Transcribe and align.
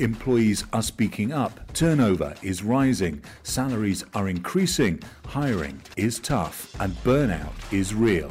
Employees 0.00 0.64
are 0.72 0.82
speaking 0.82 1.32
up, 1.32 1.72
turnover 1.72 2.34
is 2.42 2.64
rising, 2.64 3.22
salaries 3.44 4.04
are 4.12 4.28
increasing, 4.28 5.00
hiring 5.26 5.80
is 5.96 6.18
tough, 6.18 6.74
and 6.80 6.92
burnout 7.04 7.52
is 7.72 7.94
real. 7.94 8.28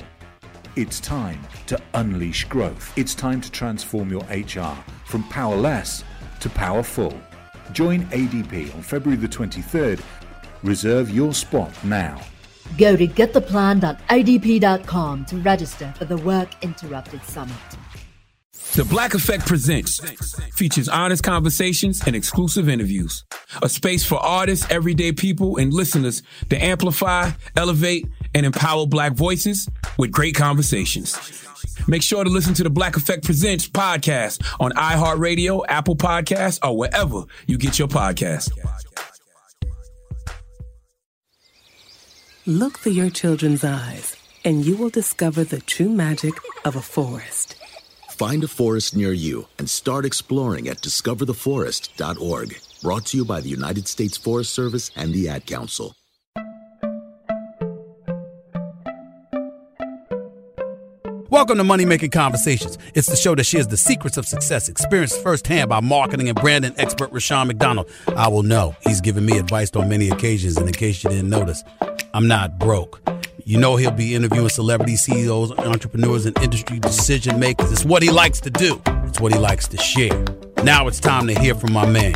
It's 0.76 1.00
time 1.00 1.40
to 1.68 1.82
unleash 1.94 2.44
growth. 2.46 2.92
It's 2.98 3.16
time 3.16 3.40
to 3.40 3.50
transform 3.50 4.12
your 4.12 4.24
HR 4.24 4.76
from 5.06 5.24
powerless 5.30 6.04
to 6.42 6.50
powerful. 6.50 7.18
Join 7.72 8.02
ADP 8.08 8.76
on 8.76 8.82
February 8.82 9.22
the 9.22 9.30
23rd. 9.30 10.02
Reserve 10.64 11.12
your 11.12 11.34
spot 11.34 11.72
now. 11.86 12.20
Go 12.78 12.98
to 12.98 13.08
gettheplan.adp.com 13.08 15.26
to 15.26 15.38
register 15.38 15.94
for 15.98 16.06
the 16.06 16.18
Work 16.18 16.50
Interrupted 16.62 17.24
Summit. 17.24 17.56
The 18.76 18.86
Black 18.86 19.14
Effect 19.14 19.46
Presents 19.46 20.00
features 20.56 20.90
honest 20.90 21.22
conversations 21.22 22.02
and 22.08 22.16
exclusive 22.16 22.68
interviews. 22.68 23.24
A 23.62 23.70
space 23.70 24.04
for 24.04 24.16
artists, 24.16 24.66
everyday 24.72 25.12
people, 25.12 25.58
and 25.58 25.72
listeners 25.72 26.24
to 26.50 26.58
amplify, 26.58 27.30
elevate, 27.56 28.08
and 28.34 28.48
empower 28.48 28.88
black 28.88 29.14
voices 29.14 29.70
with 30.00 30.12
great 30.12 30.34
conversations. 30.34 31.46
Make 31.88 32.02
sure 32.02 32.24
to 32.24 32.30
listen 32.32 32.56
to 32.56 32.64
the 32.64 32.72
Black 32.72 32.98
Effect 32.98 33.24
Presents 33.24 33.70
podcast 33.70 34.44
on 34.60 34.72
iHeartRadio, 34.72 35.64
Apple 35.68 35.96
Podcasts, 35.96 36.58
or 36.68 36.76
wherever 36.76 37.26
you 37.46 37.60
get 37.60 37.78
your 37.78 37.88
podcasts. 37.88 38.50
Look 42.48 42.80
through 42.80 42.94
your 42.94 43.12
children's 43.12 43.64
eyes, 43.64 44.18
and 44.44 44.66
you 44.66 44.76
will 44.78 44.90
discover 44.90 45.44
the 45.44 45.62
true 45.62 45.90
magic 45.90 46.34
of 46.66 46.76
a 46.76 46.82
forest. 46.82 47.63
Find 48.14 48.44
a 48.44 48.48
forest 48.48 48.96
near 48.96 49.12
you 49.12 49.48
and 49.58 49.68
start 49.68 50.06
exploring 50.06 50.68
at 50.68 50.82
discovertheforest.org. 50.82 52.60
Brought 52.84 53.06
to 53.08 53.18
you 53.18 53.26
by 53.26 53.42
the 53.42 53.50
United 53.50 53.88
States 53.88 54.18
Forest 54.18 54.54
Service 54.54 54.92
and 54.96 55.12
the 55.16 55.30
Ad 55.30 55.48
Council. 55.48 55.96
Welcome 61.32 61.58
to 61.58 61.64
Money 61.64 61.86
Making 61.86 62.12
Conversations. 62.12 62.78
It's 62.94 63.10
the 63.10 63.16
show 63.16 63.34
that 63.34 63.46
shares 63.46 63.66
the 63.66 63.78
secrets 63.78 64.18
of 64.18 64.28
success, 64.28 64.70
experienced 64.70 65.20
firsthand 65.24 65.70
by 65.70 65.80
marketing 65.80 66.30
and 66.30 66.40
branding 66.40 66.76
expert 66.78 67.12
Rushion 67.12 67.48
McDonald. 67.48 67.90
I 68.16 68.28
will 68.28 68.44
know 68.44 68.76
he's 68.84 69.02
given 69.02 69.26
me 69.26 69.40
advice 69.40 69.72
on 69.76 69.90
many 69.90 70.10
occasions, 70.10 70.58
and 70.58 70.68
in 70.68 70.74
case 70.76 71.04
you 71.04 71.10
didn't 71.10 71.32
notice, 71.32 71.64
I'm 72.14 72.28
not 72.28 72.60
broke. 72.60 73.02
You 73.46 73.58
know 73.58 73.76
he'll 73.76 73.92
be 73.92 74.16
interviewing 74.16 74.48
celebrity 74.48 74.96
CEOs, 74.96 75.52
entrepreneurs, 75.52 76.26
and 76.26 76.38
industry 76.42 76.80
decision 76.80 77.40
makers. 77.40 77.72
It's 77.74 77.84
what 77.84 78.02
he 78.02 78.10
likes 78.10 78.40
to 78.42 78.50
do. 78.50 78.82
It's 79.06 79.20
what 79.20 79.34
he 79.34 79.40
likes 79.40 79.68
to 79.70 79.78
share. 79.78 80.24
Now 80.64 80.88
it's 80.88 81.02
time 81.02 81.28
to 81.28 81.38
hear 81.38 81.54
from 81.54 81.74
my 81.74 81.86
man, 81.86 82.16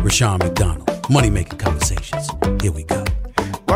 Rushion 0.00 0.38
McDonald. 0.38 0.90
Money 1.08 1.30
Making 1.30 1.58
Conversations. 1.58 2.28
Here 2.60 2.72
we 2.72 2.82
go. 2.82 3.04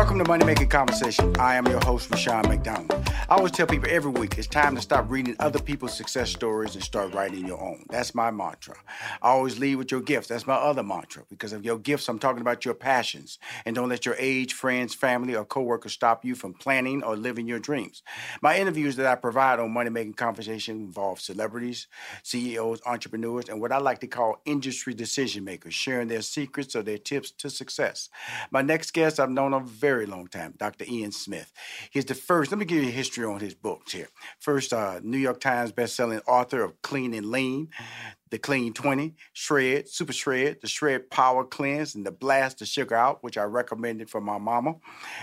Welcome 0.01 0.17
to 0.17 0.27
Money 0.27 0.45
Making 0.45 0.67
Conversation. 0.67 1.37
I 1.37 1.53
am 1.53 1.67
your 1.67 1.79
host, 1.81 2.09
Rushion 2.09 2.41
McDonald. 2.47 2.91
I 3.29 3.35
always 3.35 3.51
tell 3.51 3.67
people 3.67 3.87
every 3.89 4.09
week 4.09 4.35
it's 4.37 4.47
time 4.47 4.75
to 4.75 4.81
stop 4.81 5.05
reading 5.09 5.35
other 5.39 5.59
people's 5.59 5.95
success 5.95 6.31
stories 6.31 6.73
and 6.73 6.83
start 6.83 7.13
writing 7.13 7.45
your 7.45 7.61
own. 7.61 7.85
That's 7.87 8.15
my 8.15 8.31
mantra. 8.31 8.75
I 9.21 9.29
always 9.29 9.59
lead 9.59 9.75
with 9.75 9.91
your 9.91 10.01
gifts. 10.01 10.27
That's 10.27 10.47
my 10.47 10.55
other 10.55 10.81
mantra. 10.81 11.23
Because 11.29 11.53
of 11.53 11.63
your 11.63 11.77
gifts, 11.77 12.09
I'm 12.09 12.17
talking 12.17 12.41
about 12.41 12.65
your 12.65 12.73
passions. 12.73 13.37
And 13.63 13.75
don't 13.75 13.89
let 13.89 14.05
your 14.05 14.15
age, 14.17 14.53
friends, 14.53 14.95
family, 14.95 15.35
or 15.35 15.45
coworkers 15.45 15.93
stop 15.93 16.25
you 16.25 16.33
from 16.33 16.55
planning 16.55 17.03
or 17.03 17.15
living 17.15 17.47
your 17.47 17.59
dreams. 17.59 18.01
My 18.41 18.57
interviews 18.57 18.95
that 18.95 19.05
I 19.05 19.13
provide 19.13 19.59
on 19.59 19.71
Money 19.71 19.91
Making 19.91 20.15
Conversation 20.15 20.77
involve 20.77 21.21
celebrities, 21.21 21.85
CEOs, 22.23 22.81
entrepreneurs, 22.87 23.49
and 23.49 23.61
what 23.61 23.71
I 23.71 23.77
like 23.77 23.99
to 23.99 24.07
call 24.07 24.41
industry 24.45 24.95
decision 24.95 25.43
makers, 25.43 25.75
sharing 25.75 26.07
their 26.07 26.23
secrets 26.23 26.75
or 26.75 26.81
their 26.81 26.97
tips 26.97 27.29
to 27.31 27.51
success. 27.51 28.09
My 28.49 28.63
next 28.63 28.91
guest 28.91 29.19
I've 29.19 29.29
known 29.29 29.53
a 29.53 29.59
very 29.59 29.90
long 29.99 30.27
time, 30.27 30.53
Dr. 30.57 30.85
Ian 30.87 31.11
Smith. 31.11 31.51
He's 31.89 32.05
the 32.05 32.15
first, 32.15 32.51
let 32.51 32.57
me 32.57 32.65
give 32.65 32.83
you 32.83 32.89
a 32.89 32.91
history 32.91 33.25
on 33.25 33.39
his 33.39 33.53
books 33.53 33.91
here. 33.91 34.07
First, 34.39 34.73
uh, 34.73 34.99
New 35.03 35.17
York 35.17 35.39
Times 35.39 35.71
bestselling 35.71 36.21
author 36.27 36.63
of 36.63 36.81
Clean 36.81 37.13
and 37.13 37.27
Lean, 37.27 37.69
the 38.31 38.39
Clean 38.39 38.73
20, 38.73 39.13
Shred, 39.33 39.87
Super 39.87 40.13
Shred, 40.13 40.61
the 40.61 40.67
Shred 40.67 41.09
Power 41.09 41.43
Cleanse, 41.43 41.95
and 41.95 42.05
the 42.05 42.11
Blast 42.11 42.59
the 42.59 42.65
Sugar 42.65 42.95
Out, 42.95 43.23
which 43.23 43.37
I 43.37 43.43
recommended 43.43 44.09
for 44.09 44.21
my 44.21 44.37
mama. 44.37 44.75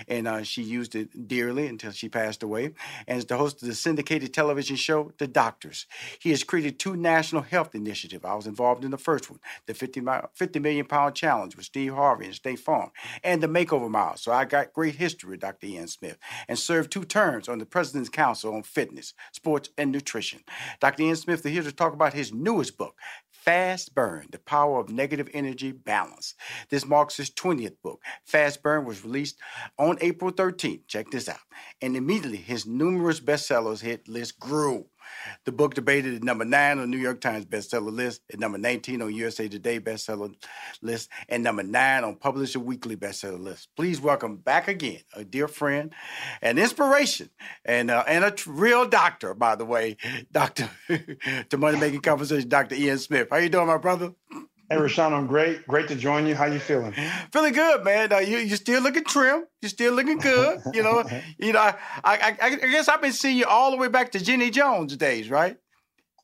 And 0.07 0.29
uh, 0.29 0.43
she 0.43 0.63
used 0.63 0.95
it 0.95 1.27
dearly 1.27 1.67
until 1.67 1.91
she 1.91 2.09
passed 2.09 2.43
away. 2.43 2.75
And 3.07 3.19
is 3.19 3.25
the 3.25 3.39
host 3.39 3.63
of 3.63 3.69
the 3.69 3.75
syndicated 3.75 4.33
television 4.33 4.77
show, 4.77 5.13
The 5.19 5.27
Doctors. 5.27 5.87
He 6.19 6.31
has 6.31 6.45
created 6.45 6.79
two 6.79 6.97
national 6.97 7.43
health 7.43 7.75
initiatives. 7.75 8.25
I 8.25 8.35
was 8.35 8.47
involved 8.47 8.85
in 8.85 8.91
the 8.91 8.99
first 8.99 9.31
one, 9.31 9.41
the 9.67 9.75
50, 9.75 10.03
50 10.35 10.59
Million 10.59 10.87
Pound 10.87 11.15
Challenge 11.15 11.57
with 11.57 11.65
Steve 11.65 11.95
Harvey 11.95 12.27
and 12.27 12.35
State 12.35 12.61
Farm, 12.61 12.91
and 13.25 13.43
the 13.43 13.49
Makeover 13.49 13.91
Mile. 13.91 14.17
So 14.17 14.33
I 14.33 14.45
got 14.45 14.75
great 14.75 14.97
history 14.97 15.31
with 15.31 15.41
Dr. 15.41 15.67
Ian 15.67 15.89
Smith 15.89 16.19
and 16.47 16.59
served 16.59 16.93
two 16.93 17.05
terms 17.05 17.49
on 17.49 17.59
the 17.59 17.67
President's 17.67 18.11
Council 18.11 18.55
on 18.55 18.63
Fitness, 18.63 19.15
Sports, 19.33 19.71
and 19.79 19.91
Nutrition. 19.91 20.41
Dr. 20.81 21.03
Ian 21.03 21.17
Smith 21.17 21.45
is 21.47 21.53
here 21.53 21.63
to 21.63 21.73
talk 21.73 21.95
about 21.95 22.13
his 22.13 22.33
newest 22.33 22.77
book, 22.77 22.98
Fast 23.31 23.95
Burn 23.95 24.27
The 24.31 24.39
Power 24.39 24.81
of 24.81 24.91
Negative 24.91 25.29
Energy 25.33 25.73
Balance. 25.73 26.35
This 26.69 26.85
marks 26.85 27.17
his 27.17 27.31
20th 27.31 27.77
book. 27.83 28.03
Fast 28.25 28.63
Burn 28.63 28.85
was 28.85 29.05
released 29.05 29.39
on 29.79 29.97
April 30.01 30.31
13th. 30.31 30.87
Check 30.87 31.11
this 31.11 31.29
out. 31.29 31.39
And 31.81 31.97
immediately 31.97 32.39
his 32.39 32.67
numerous 32.67 33.21
bestsellers 33.21 33.81
hit 33.81 34.09
list 34.09 34.39
grew. 34.39 34.87
The 35.45 35.53
book 35.53 35.75
debated 35.75 36.15
at 36.15 36.23
number 36.23 36.45
nine 36.45 36.79
on 36.79 36.91
the 36.91 36.97
New 36.97 37.03
York 37.03 37.21
Times 37.21 37.45
bestseller 37.45 37.93
list, 37.93 38.23
at 38.33 38.39
number 38.39 38.59
19 38.59 39.03
on 39.03 39.15
USA 39.15 39.49
Today 39.49 39.81
bestseller 39.81 40.35
list, 40.83 41.11
and 41.29 41.43
number 41.43 41.63
nine 41.63 42.05
on 42.05 42.17
Publisher 42.17 42.61
Weekly 42.61 42.97
bestseller 42.97 43.41
list. 43.41 43.69
Please 43.77 44.01
welcome 44.01 44.37
back 44.37 44.69
again 44.69 45.01
a 45.15 45.25
dear 45.25 45.49
friend, 45.49 45.95
an 46.43 46.59
inspiration, 46.59 47.31
and 47.65 47.91
uh, 47.91 48.05
and 48.07 48.25
a 48.25 48.31
tr- 48.31 48.51
real 48.51 48.89
doctor, 48.89 49.35
by 49.35 49.55
the 49.57 49.65
way, 49.65 49.97
Doctor 50.33 50.69
to 51.51 51.57
Money 51.57 51.79
Making 51.79 52.01
Conversation, 52.01 52.49
Dr. 52.49 52.75
Ian 52.75 52.99
Smith. 52.99 53.29
How 53.31 53.39
you 53.39 53.49
doing, 53.49 53.67
my 53.67 53.79
brother? 53.79 54.13
Hey, 54.71 54.77
Rushion, 54.77 55.15
I'm 55.15 55.27
great. 55.27 55.67
Great 55.67 55.89
to 55.89 55.95
join 55.95 56.27
you. 56.27 56.35
How 56.35 56.45
you 56.45 56.59
feeling? 56.59 56.93
Feeling 57.33 57.55
good, 57.55 57.85
man. 57.85 58.13
Uh, 58.13 58.19
you 58.19 58.37
you 58.37 58.55
still 58.55 58.83
looking 58.83 59.05
trim. 59.05 59.45
You're 59.63 59.71
still 59.71 59.95
looking 59.95 60.19
good. 60.19 60.61
You 60.75 60.83
know. 60.83 61.05
you 61.39 61.55
know. 61.55 61.61
I, 61.61 61.75
I 62.05 62.37
I 62.43 62.51
guess 62.57 62.87
I've 62.87 63.01
been 63.01 63.15
seeing 63.15 63.39
you 63.39 63.47
all 63.47 63.71
the 63.71 63.79
way 63.79 63.89
back 63.89 64.13
to 64.13 64.23
Jenny 64.23 64.51
Jones 64.51 64.95
days, 64.97 65.31
right? 65.31 65.57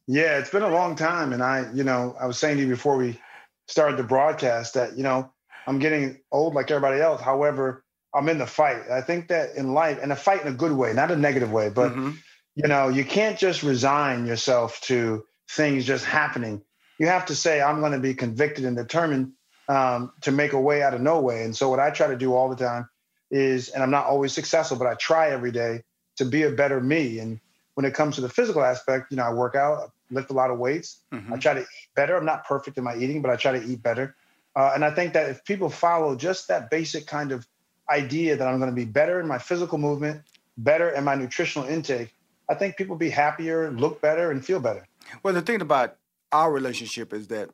Yeah, 0.07 0.39
it's 0.39 0.51
been 0.51 0.63
a 0.63 0.69
long 0.69 0.95
time, 0.95 1.33
and 1.33 1.43
I, 1.43 1.73
you 1.73 1.85
know, 1.85 2.15
I 2.21 2.27
was 2.27 2.37
saying 2.39 2.59
to 2.59 2.63
you 2.63 2.69
before 2.69 2.99
we 2.99 3.19
started 3.67 3.97
the 3.97 4.03
broadcast 4.03 4.75
that 4.75 4.99
you 4.99 5.03
know 5.03 5.33
I'm 5.67 5.79
getting 5.79 6.21
old 6.31 6.55
like 6.55 6.71
everybody 6.71 7.01
else. 7.01 7.23
However, 7.23 7.83
I'm 8.15 8.29
in 8.29 8.37
the 8.37 8.47
fight. 8.47 8.83
I 8.93 9.01
think 9.01 9.29
that 9.29 9.57
in 9.57 9.73
life, 9.73 9.99
and 10.03 10.13
a 10.13 10.17
fight 10.17 10.43
in 10.43 10.49
a 10.49 10.57
good 10.57 10.73
way, 10.73 10.93
not 10.93 11.11
a 11.11 11.17
negative 11.17 11.51
way, 11.51 11.71
but 11.71 11.93
mm-hmm. 11.93 12.11
you 12.57 12.69
know, 12.69 12.89
you 12.89 13.07
can't 13.07 13.39
just 13.39 13.63
resign 13.63 14.27
yourself 14.27 14.83
to 14.83 15.25
things 15.49 15.87
just 15.87 16.05
happening 16.05 16.61
you 16.99 17.07
have 17.07 17.27
to 17.27 17.35
say, 17.35 17.61
I'm 17.61 17.81
going 17.81 17.93
to 17.93 17.99
be 17.99 18.15
convicted 18.15 18.65
and 18.65 18.77
determined 18.77 19.33
um, 19.69 20.13
to 20.23 20.33
make 20.33 20.53
a 20.53 20.61
way 20.61 20.83
out 20.83 20.95
of 20.95 21.01
no 21.01 21.21
way. 21.21 21.45
And 21.45 21.57
so, 21.57 21.69
what 21.69 21.81
I 21.81 21.91
try 21.91 22.09
to 22.09 22.17
do 22.17 22.35
all 22.35 22.49
the 22.49 22.57
time 22.57 22.89
is, 23.31 23.71
and 23.71 23.83
I'm 23.83 23.91
not 23.91 24.07
always 24.07 24.33
successful, 24.33 24.77
but 24.77 24.87
I 24.87 24.95
try 24.95 25.31
every 25.31 25.51
day 25.51 25.83
to 26.17 26.25
be 26.25 26.43
a 26.43 26.51
better 26.51 26.81
me. 26.81 27.19
And 27.19 27.41
when 27.75 27.85
it 27.85 27.95
comes 27.95 28.17
to 28.17 28.21
the 28.21 28.29
physical 28.29 28.63
aspect, 28.63 29.11
you 29.11 29.17
know, 29.17 29.25
I 29.25 29.33
work 29.33 29.55
out, 29.55 29.79
I 29.79 30.15
lift 30.15 30.31
a 30.31 30.35
lot 30.35 30.51
of 30.51 30.59
weights. 30.59 31.01
Mm-hmm. 31.13 31.33
I 31.33 31.37
try 31.39 31.55
to 31.55 31.61
eat 31.61 31.89
better. 31.97 32.17
I'm 32.17 32.25
not 32.25 32.45
perfect 32.45 32.79
in 32.79 32.85
my 32.85 32.97
eating, 32.97 33.23
but 33.23 33.31
I 33.31 33.37
try 33.37 33.59
to 33.59 33.65
eat 33.65 33.83
better. 33.83 34.15
Uh, 34.55 34.73
and 34.75 34.85
I 34.85 34.91
think 34.91 35.15
that 35.15 35.29
if 35.31 35.45
people 35.45 35.69
follow 35.69 36.15
just 36.15 36.49
that 36.49 36.71
basic 36.71 37.07
kind 37.07 37.33
of 37.33 37.47
idea 37.91 38.37
that 38.37 38.47
I'm 38.47 38.59
going 38.59 38.71
to 38.71 38.77
be 38.77 38.85
better 38.85 39.19
in 39.19 39.27
my 39.27 39.39
physical 39.39 39.79
movement, 39.79 40.23
better 40.57 40.91
in 40.91 41.05
my 41.05 41.15
nutritional 41.15 41.69
intake, 41.69 42.15
I 42.49 42.55
think 42.55 42.77
people 42.77 42.97
be 42.97 43.11
happier, 43.11 43.71
look 43.73 44.01
better, 44.01 44.31
and 44.31 44.45
feel 44.45 44.61
better. 44.61 44.87
Well, 45.23 45.35
the 45.35 45.43
thing 45.43 45.61
about 45.61 45.97
our 46.35 46.53
relationship 46.53 47.13
is 47.15 47.29
that 47.29 47.51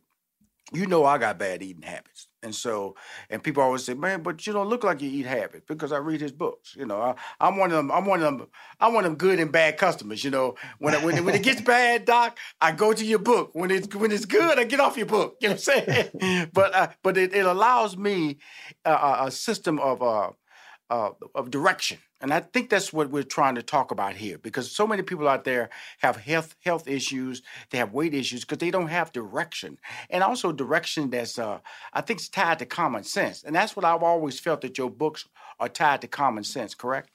you 0.72 0.86
know 0.86 1.04
I 1.04 1.18
got 1.18 1.38
bad 1.38 1.62
eating 1.62 1.82
habits. 1.82 2.28
And 2.42 2.54
so, 2.54 2.96
and 3.28 3.42
people 3.42 3.62
always 3.62 3.84
say, 3.84 3.92
"Man, 3.92 4.22
but 4.22 4.46
you 4.46 4.54
don't 4.54 4.68
look 4.68 4.82
like 4.82 5.02
you 5.02 5.10
eat 5.10 5.26
habits," 5.26 5.66
because 5.68 5.92
I 5.92 5.98
read 5.98 6.22
his 6.22 6.32
books. 6.32 6.74
You 6.74 6.86
know, 6.86 7.14
I, 7.38 7.48
am 7.48 7.58
one 7.58 7.70
of 7.70 7.76
them. 7.76 7.90
I'm 7.90 8.06
one 8.06 8.22
of 8.22 8.38
them. 8.38 8.48
I'm 8.80 8.94
one 8.94 9.04
of 9.04 9.10
them 9.10 9.18
good 9.18 9.38
and 9.38 9.52
bad 9.52 9.76
customers. 9.76 10.24
You 10.24 10.30
know, 10.30 10.54
when 10.78 10.94
when 11.02 11.18
it, 11.18 11.24
when 11.24 11.34
it 11.34 11.42
gets 11.42 11.60
bad, 11.60 12.06
doc, 12.06 12.38
I 12.60 12.72
go 12.72 12.94
to 12.94 13.04
your 13.04 13.18
book. 13.18 13.50
When 13.52 13.70
it's 13.70 13.94
when 13.94 14.10
it's 14.10 14.24
good, 14.24 14.58
I 14.58 14.64
get 14.64 14.80
off 14.80 14.96
your 14.96 15.06
book. 15.06 15.36
You 15.42 15.48
know 15.48 15.56
what 15.56 15.68
I'm 15.68 15.84
saying? 15.86 16.50
but 16.54 16.74
uh, 16.74 16.88
but 17.02 17.18
it, 17.18 17.34
it 17.34 17.44
allows 17.44 17.98
me 17.98 18.38
a, 18.86 19.24
a 19.26 19.30
system 19.30 19.78
of 19.78 20.02
uh, 20.02 20.30
uh, 20.88 21.10
of 21.34 21.50
direction. 21.50 21.98
And 22.20 22.34
I 22.34 22.40
think 22.40 22.68
that's 22.68 22.92
what 22.92 23.10
we're 23.10 23.22
trying 23.22 23.54
to 23.54 23.62
talk 23.62 23.90
about 23.90 24.14
here 24.14 24.38
because 24.38 24.70
so 24.70 24.86
many 24.86 25.02
people 25.02 25.26
out 25.26 25.44
there 25.44 25.70
have 26.00 26.16
health 26.16 26.54
health 26.64 26.86
issues, 26.86 27.42
they 27.70 27.78
have 27.78 27.92
weight 27.92 28.12
issues 28.12 28.42
because 28.42 28.58
they 28.58 28.70
don't 28.70 28.88
have 28.88 29.12
direction. 29.12 29.78
And 30.10 30.22
also 30.22 30.52
direction 30.52 31.10
that's 31.10 31.38
uh, 31.38 31.60
I 31.92 32.00
think 32.02 32.20
is 32.20 32.28
tied 32.28 32.58
to 32.58 32.66
common 32.66 33.04
sense. 33.04 33.42
And 33.42 33.54
that's 33.56 33.74
what 33.74 33.84
I've 33.84 34.02
always 34.02 34.38
felt 34.38 34.60
that 34.60 34.76
your 34.76 34.90
books 34.90 35.26
are 35.58 35.68
tied 35.68 36.02
to 36.02 36.08
common 36.08 36.44
sense, 36.44 36.74
correct? 36.74 37.10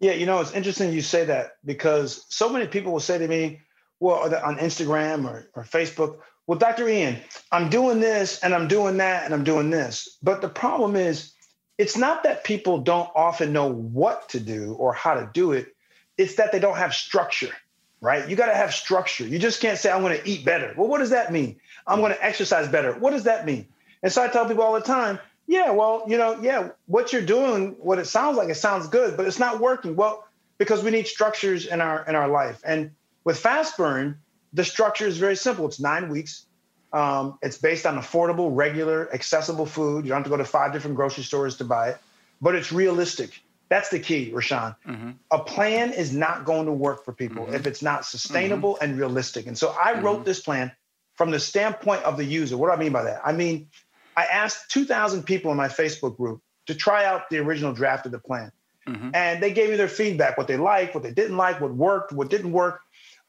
Yeah, 0.00 0.12
you 0.12 0.26
know, 0.26 0.40
it's 0.40 0.52
interesting 0.52 0.92
you 0.92 1.00
say 1.00 1.24
that 1.26 1.52
because 1.64 2.26
so 2.28 2.48
many 2.48 2.66
people 2.66 2.92
will 2.92 3.00
say 3.00 3.18
to 3.18 3.28
me, 3.28 3.60
well, 4.00 4.34
on 4.44 4.58
Instagram 4.58 5.24
or, 5.30 5.48
or 5.54 5.62
Facebook, 5.62 6.18
well, 6.48 6.58
Dr. 6.58 6.88
Ian, 6.88 7.18
I'm 7.52 7.70
doing 7.70 8.00
this 8.00 8.40
and 8.40 8.52
I'm 8.52 8.66
doing 8.66 8.96
that 8.96 9.24
and 9.24 9.32
I'm 9.32 9.44
doing 9.44 9.70
this. 9.70 10.18
But 10.22 10.40
the 10.40 10.48
problem 10.48 10.96
is 10.96 11.34
it's 11.78 11.96
not 11.96 12.24
that 12.24 12.44
people 12.44 12.78
don't 12.78 13.08
often 13.14 13.52
know 13.52 13.72
what 13.72 14.28
to 14.30 14.40
do 14.40 14.74
or 14.74 14.92
how 14.92 15.14
to 15.14 15.30
do 15.32 15.52
it. 15.52 15.74
It's 16.18 16.36
that 16.36 16.52
they 16.52 16.58
don't 16.58 16.76
have 16.76 16.94
structure, 16.94 17.52
right? 18.00 18.28
You 18.28 18.36
got 18.36 18.46
to 18.46 18.54
have 18.54 18.74
structure. 18.74 19.26
You 19.26 19.38
just 19.38 19.60
can't 19.60 19.78
say, 19.78 19.90
I'm 19.90 20.02
going 20.02 20.20
to 20.20 20.28
eat 20.28 20.44
better. 20.44 20.74
Well, 20.76 20.88
what 20.88 20.98
does 20.98 21.10
that 21.10 21.32
mean? 21.32 21.58
I'm 21.86 22.00
going 22.00 22.12
to 22.12 22.24
exercise 22.24 22.68
better. 22.68 22.92
What 22.92 23.10
does 23.10 23.24
that 23.24 23.46
mean? 23.46 23.66
And 24.02 24.12
so 24.12 24.22
I 24.22 24.28
tell 24.28 24.46
people 24.46 24.62
all 24.62 24.74
the 24.74 24.80
time, 24.80 25.18
yeah, 25.46 25.70
well, 25.70 26.04
you 26.06 26.18
know, 26.18 26.38
yeah, 26.40 26.70
what 26.86 27.12
you're 27.12 27.22
doing, 27.22 27.76
what 27.78 27.98
it 27.98 28.06
sounds 28.06 28.36
like, 28.36 28.48
it 28.48 28.56
sounds 28.56 28.88
good, 28.88 29.16
but 29.16 29.26
it's 29.26 29.38
not 29.38 29.60
working. 29.60 29.96
Well, 29.96 30.26
because 30.58 30.84
we 30.84 30.90
need 30.90 31.06
structures 31.06 31.66
in 31.66 31.80
our 31.80 32.04
in 32.06 32.14
our 32.14 32.28
life. 32.28 32.60
And 32.64 32.92
with 33.24 33.38
fast 33.38 33.76
burn, 33.76 34.18
the 34.52 34.64
structure 34.64 35.06
is 35.06 35.18
very 35.18 35.36
simple. 35.36 35.66
It's 35.66 35.80
nine 35.80 36.08
weeks. 36.08 36.46
Um, 36.92 37.38
it's 37.42 37.56
based 37.56 37.86
on 37.86 37.96
affordable, 37.96 38.50
regular, 38.52 39.12
accessible 39.14 39.66
food. 39.66 40.04
You 40.04 40.10
don't 40.10 40.18
have 40.18 40.24
to 40.24 40.30
go 40.30 40.36
to 40.36 40.44
five 40.44 40.72
different 40.72 40.96
grocery 40.96 41.24
stores 41.24 41.56
to 41.56 41.64
buy 41.64 41.90
it, 41.90 41.98
but 42.40 42.54
it's 42.54 42.70
realistic. 42.70 43.40
That's 43.70 43.88
the 43.88 43.98
key, 43.98 44.30
Rushion. 44.34 44.74
Mm-hmm. 44.86 45.10
A 45.30 45.38
plan 45.38 45.94
is 45.94 46.12
not 46.12 46.44
going 46.44 46.66
to 46.66 46.72
work 46.72 47.06
for 47.06 47.12
people 47.12 47.46
mm-hmm. 47.46 47.54
if 47.54 47.66
it's 47.66 47.80
not 47.80 48.04
sustainable 48.04 48.74
mm-hmm. 48.74 48.84
and 48.84 48.98
realistic. 48.98 49.46
And 49.46 49.56
so 49.56 49.74
I 49.82 49.98
wrote 49.98 50.16
mm-hmm. 50.16 50.24
this 50.24 50.40
plan 50.40 50.72
from 51.14 51.30
the 51.30 51.40
standpoint 51.40 52.02
of 52.02 52.18
the 52.18 52.24
user. 52.24 52.58
What 52.58 52.68
do 52.68 52.74
I 52.74 52.76
mean 52.76 52.92
by 52.92 53.04
that? 53.04 53.22
I 53.24 53.32
mean, 53.32 53.68
I 54.14 54.24
asked 54.26 54.70
2,000 54.72 55.22
people 55.22 55.50
in 55.50 55.56
my 55.56 55.68
Facebook 55.68 56.18
group 56.18 56.42
to 56.66 56.74
try 56.74 57.06
out 57.06 57.30
the 57.30 57.38
original 57.38 57.72
draft 57.72 58.04
of 58.04 58.12
the 58.12 58.18
plan. 58.18 58.52
Mm-hmm. 58.86 59.10
And 59.14 59.42
they 59.42 59.52
gave 59.52 59.70
me 59.70 59.76
their 59.76 59.88
feedback, 59.88 60.36
what 60.36 60.48
they 60.48 60.56
liked, 60.58 60.94
what 60.94 61.02
they 61.02 61.12
didn't 61.12 61.36
like, 61.36 61.60
what 61.60 61.72
worked, 61.72 62.12
what 62.12 62.28
didn't 62.28 62.52
work 62.52 62.80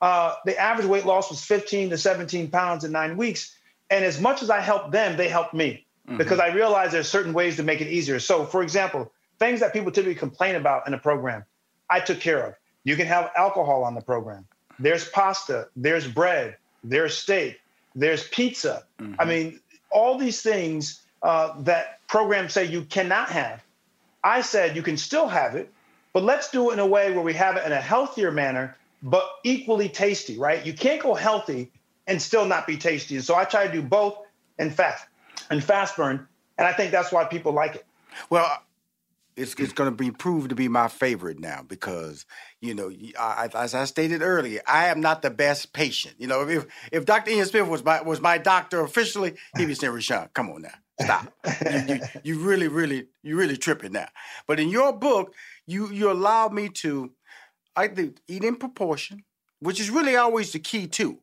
uh, 0.03 0.35
the 0.43 0.59
average 0.59 0.85
weight 0.85 1.05
loss 1.05 1.29
was 1.29 1.41
15 1.45 1.91
to 1.91 1.97
17 1.97 2.49
pounds 2.49 2.83
in 2.83 2.91
nine 2.91 3.15
weeks. 3.15 3.55
And 3.89 4.03
as 4.03 4.19
much 4.19 4.43
as 4.43 4.49
I 4.49 4.59
helped 4.59 4.91
them, 4.91 5.15
they 5.15 5.29
helped 5.29 5.53
me 5.53 5.85
mm-hmm. 6.05 6.17
because 6.17 6.41
I 6.41 6.47
realized 6.47 6.91
there's 6.91 7.07
certain 7.07 7.31
ways 7.31 7.55
to 7.55 7.63
make 7.63 7.79
it 7.79 7.87
easier. 7.87 8.19
So, 8.19 8.43
for 8.43 8.61
example, 8.61 9.13
things 9.39 9.61
that 9.61 9.71
people 9.71 9.93
typically 9.93 10.15
complain 10.15 10.55
about 10.55 10.87
in 10.87 10.93
a 10.93 10.97
program, 10.97 11.45
I 11.89 12.01
took 12.01 12.19
care 12.19 12.45
of. 12.45 12.55
You 12.83 12.97
can 12.97 13.07
have 13.07 13.31
alcohol 13.37 13.85
on 13.85 13.95
the 13.95 14.01
program. 14.01 14.45
There's 14.77 15.07
pasta, 15.07 15.69
there's 15.77 16.05
bread, 16.05 16.57
there's 16.83 17.17
steak, 17.17 17.61
there's 17.95 18.27
pizza. 18.27 18.83
Mm-hmm. 18.99 19.15
I 19.21 19.23
mean, 19.23 19.61
all 19.89 20.17
these 20.17 20.41
things 20.41 21.01
uh, 21.21 21.61
that 21.61 22.05
programs 22.09 22.51
say 22.51 22.65
you 22.65 22.83
cannot 22.83 23.29
have. 23.29 23.63
I 24.21 24.41
said 24.41 24.75
you 24.75 24.83
can 24.83 24.97
still 24.97 25.29
have 25.29 25.55
it, 25.55 25.71
but 26.11 26.23
let's 26.23 26.51
do 26.51 26.71
it 26.71 26.73
in 26.73 26.79
a 26.79 26.85
way 26.85 27.13
where 27.13 27.23
we 27.23 27.35
have 27.35 27.55
it 27.55 27.65
in 27.65 27.71
a 27.71 27.79
healthier 27.79 28.31
manner 28.31 28.75
but 29.03 29.29
equally 29.43 29.89
tasty, 29.89 30.37
right? 30.37 30.65
You 30.65 30.73
can't 30.73 31.01
go 31.01 31.13
healthy 31.13 31.71
and 32.07 32.21
still 32.21 32.45
not 32.45 32.65
be 32.65 32.77
tasty. 32.77 33.15
And 33.15 33.23
so 33.23 33.35
I 33.35 33.43
try 33.43 33.67
to 33.67 33.71
do 33.71 33.81
both 33.81 34.17
and 34.57 34.73
fast 34.73 35.05
and 35.49 35.61
fast 35.61 35.97
burn. 35.97 36.25
And 36.57 36.65
I 36.65 36.71
think 36.71 36.91
that's 36.91 37.11
why 37.11 37.25
people 37.25 37.51
like 37.51 37.75
it. 37.75 37.85
Well, 38.29 38.63
it's 39.35 39.55
it's 39.55 39.73
going 39.73 39.89
to 39.89 39.95
be 39.95 40.11
proved 40.11 40.49
to 40.49 40.55
be 40.55 40.67
my 40.67 40.87
favorite 40.87 41.39
now 41.39 41.63
because 41.67 42.25
you 42.61 42.73
know, 42.73 42.91
I, 43.19 43.49
as 43.55 43.73
I 43.73 43.85
stated 43.85 44.21
earlier, 44.21 44.61
I 44.67 44.85
am 44.85 45.01
not 45.01 45.21
the 45.21 45.31
best 45.31 45.73
patient. 45.73 46.15
You 46.19 46.27
know, 46.27 46.47
if 46.47 46.67
if 46.91 47.05
Dr. 47.05 47.31
Ian 47.31 47.45
Smith 47.45 47.67
was 47.67 47.83
my 47.83 48.01
was 48.01 48.21
my 48.21 48.37
doctor 48.37 48.81
officially, 48.81 49.33
he'd 49.57 49.65
be 49.65 49.73
saying, 49.73 49.91
"Rushion, 49.91 50.29
come 50.33 50.51
on 50.51 50.61
now, 50.61 50.69
stop. 51.01 51.33
you, 51.71 51.95
you, 51.95 51.99
you 52.23 52.39
really, 52.39 52.67
really, 52.67 53.07
you 53.23 53.35
really 53.35 53.57
tripping 53.57 53.93
now." 53.93 54.07
But 54.45 54.59
in 54.59 54.69
your 54.69 54.93
book, 54.93 55.33
you 55.65 55.89
you 55.91 56.11
allow 56.11 56.49
me 56.49 56.69
to 56.69 57.11
I 57.75 57.87
think 57.87 58.17
eat 58.27 58.43
in 58.43 58.55
proportion, 58.55 59.23
which 59.59 59.79
is 59.79 59.89
really 59.89 60.15
always 60.15 60.51
the 60.51 60.59
key 60.59 60.87
too. 60.87 61.19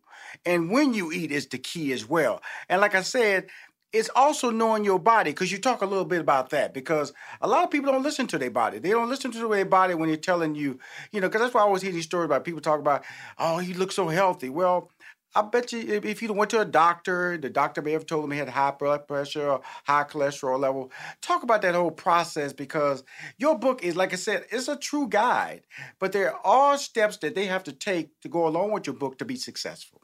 And 0.46 0.70
when 0.70 0.94
you 0.94 1.12
eat 1.12 1.32
is 1.32 1.46
the 1.46 1.58
key 1.58 1.92
as 1.92 2.08
well. 2.08 2.42
And 2.68 2.80
like 2.80 2.94
I 2.94 3.02
said, 3.02 3.48
it's 3.92 4.10
also 4.14 4.50
knowing 4.50 4.84
your 4.84 5.00
body 5.00 5.32
because 5.32 5.50
you 5.50 5.58
talk 5.58 5.82
a 5.82 5.86
little 5.86 6.04
bit 6.04 6.20
about 6.20 6.50
that 6.50 6.72
because 6.72 7.12
a 7.40 7.48
lot 7.48 7.64
of 7.64 7.70
people 7.70 7.90
don't 7.90 8.04
listen 8.04 8.28
to 8.28 8.38
their 8.38 8.50
body. 8.50 8.78
They 8.78 8.90
don't 8.90 9.08
listen 9.08 9.32
to 9.32 9.48
their 9.48 9.64
body 9.64 9.94
when 9.94 10.08
they're 10.08 10.16
telling 10.16 10.54
you, 10.54 10.78
you 11.10 11.20
know, 11.20 11.26
because 11.26 11.40
that's 11.40 11.54
why 11.54 11.60
I 11.60 11.64
always 11.64 11.82
hear 11.82 11.90
these 11.90 12.04
stories 12.04 12.26
about 12.26 12.44
people 12.44 12.60
talk 12.60 12.78
about, 12.78 13.04
oh, 13.38 13.58
he 13.58 13.74
looks 13.74 13.96
so 13.96 14.06
healthy. 14.06 14.48
Well, 14.48 14.92
I 15.34 15.42
bet 15.42 15.72
you 15.72 16.00
if 16.02 16.22
you 16.22 16.32
went 16.32 16.50
to 16.50 16.60
a 16.60 16.64
doctor, 16.64 17.38
the 17.38 17.50
doctor 17.50 17.82
may 17.82 17.92
have 17.92 18.06
told 18.06 18.24
him 18.24 18.32
he 18.32 18.38
had 18.38 18.48
high 18.48 18.72
blood 18.72 19.06
pressure 19.06 19.48
or 19.48 19.60
high 19.84 20.04
cholesterol 20.04 20.58
level. 20.58 20.90
Talk 21.22 21.44
about 21.44 21.62
that 21.62 21.74
whole 21.74 21.92
process 21.92 22.52
because 22.52 23.04
your 23.38 23.56
book 23.56 23.84
is, 23.84 23.96
like 23.96 24.12
I 24.12 24.16
said, 24.16 24.46
it's 24.50 24.66
a 24.66 24.76
true 24.76 25.08
guide, 25.08 25.62
but 26.00 26.12
there 26.12 26.34
are 26.44 26.76
steps 26.78 27.18
that 27.18 27.36
they 27.36 27.46
have 27.46 27.64
to 27.64 27.72
take 27.72 28.10
to 28.22 28.28
go 28.28 28.48
along 28.48 28.72
with 28.72 28.86
your 28.86 28.96
book 28.96 29.18
to 29.18 29.24
be 29.24 29.36
successful. 29.36 30.00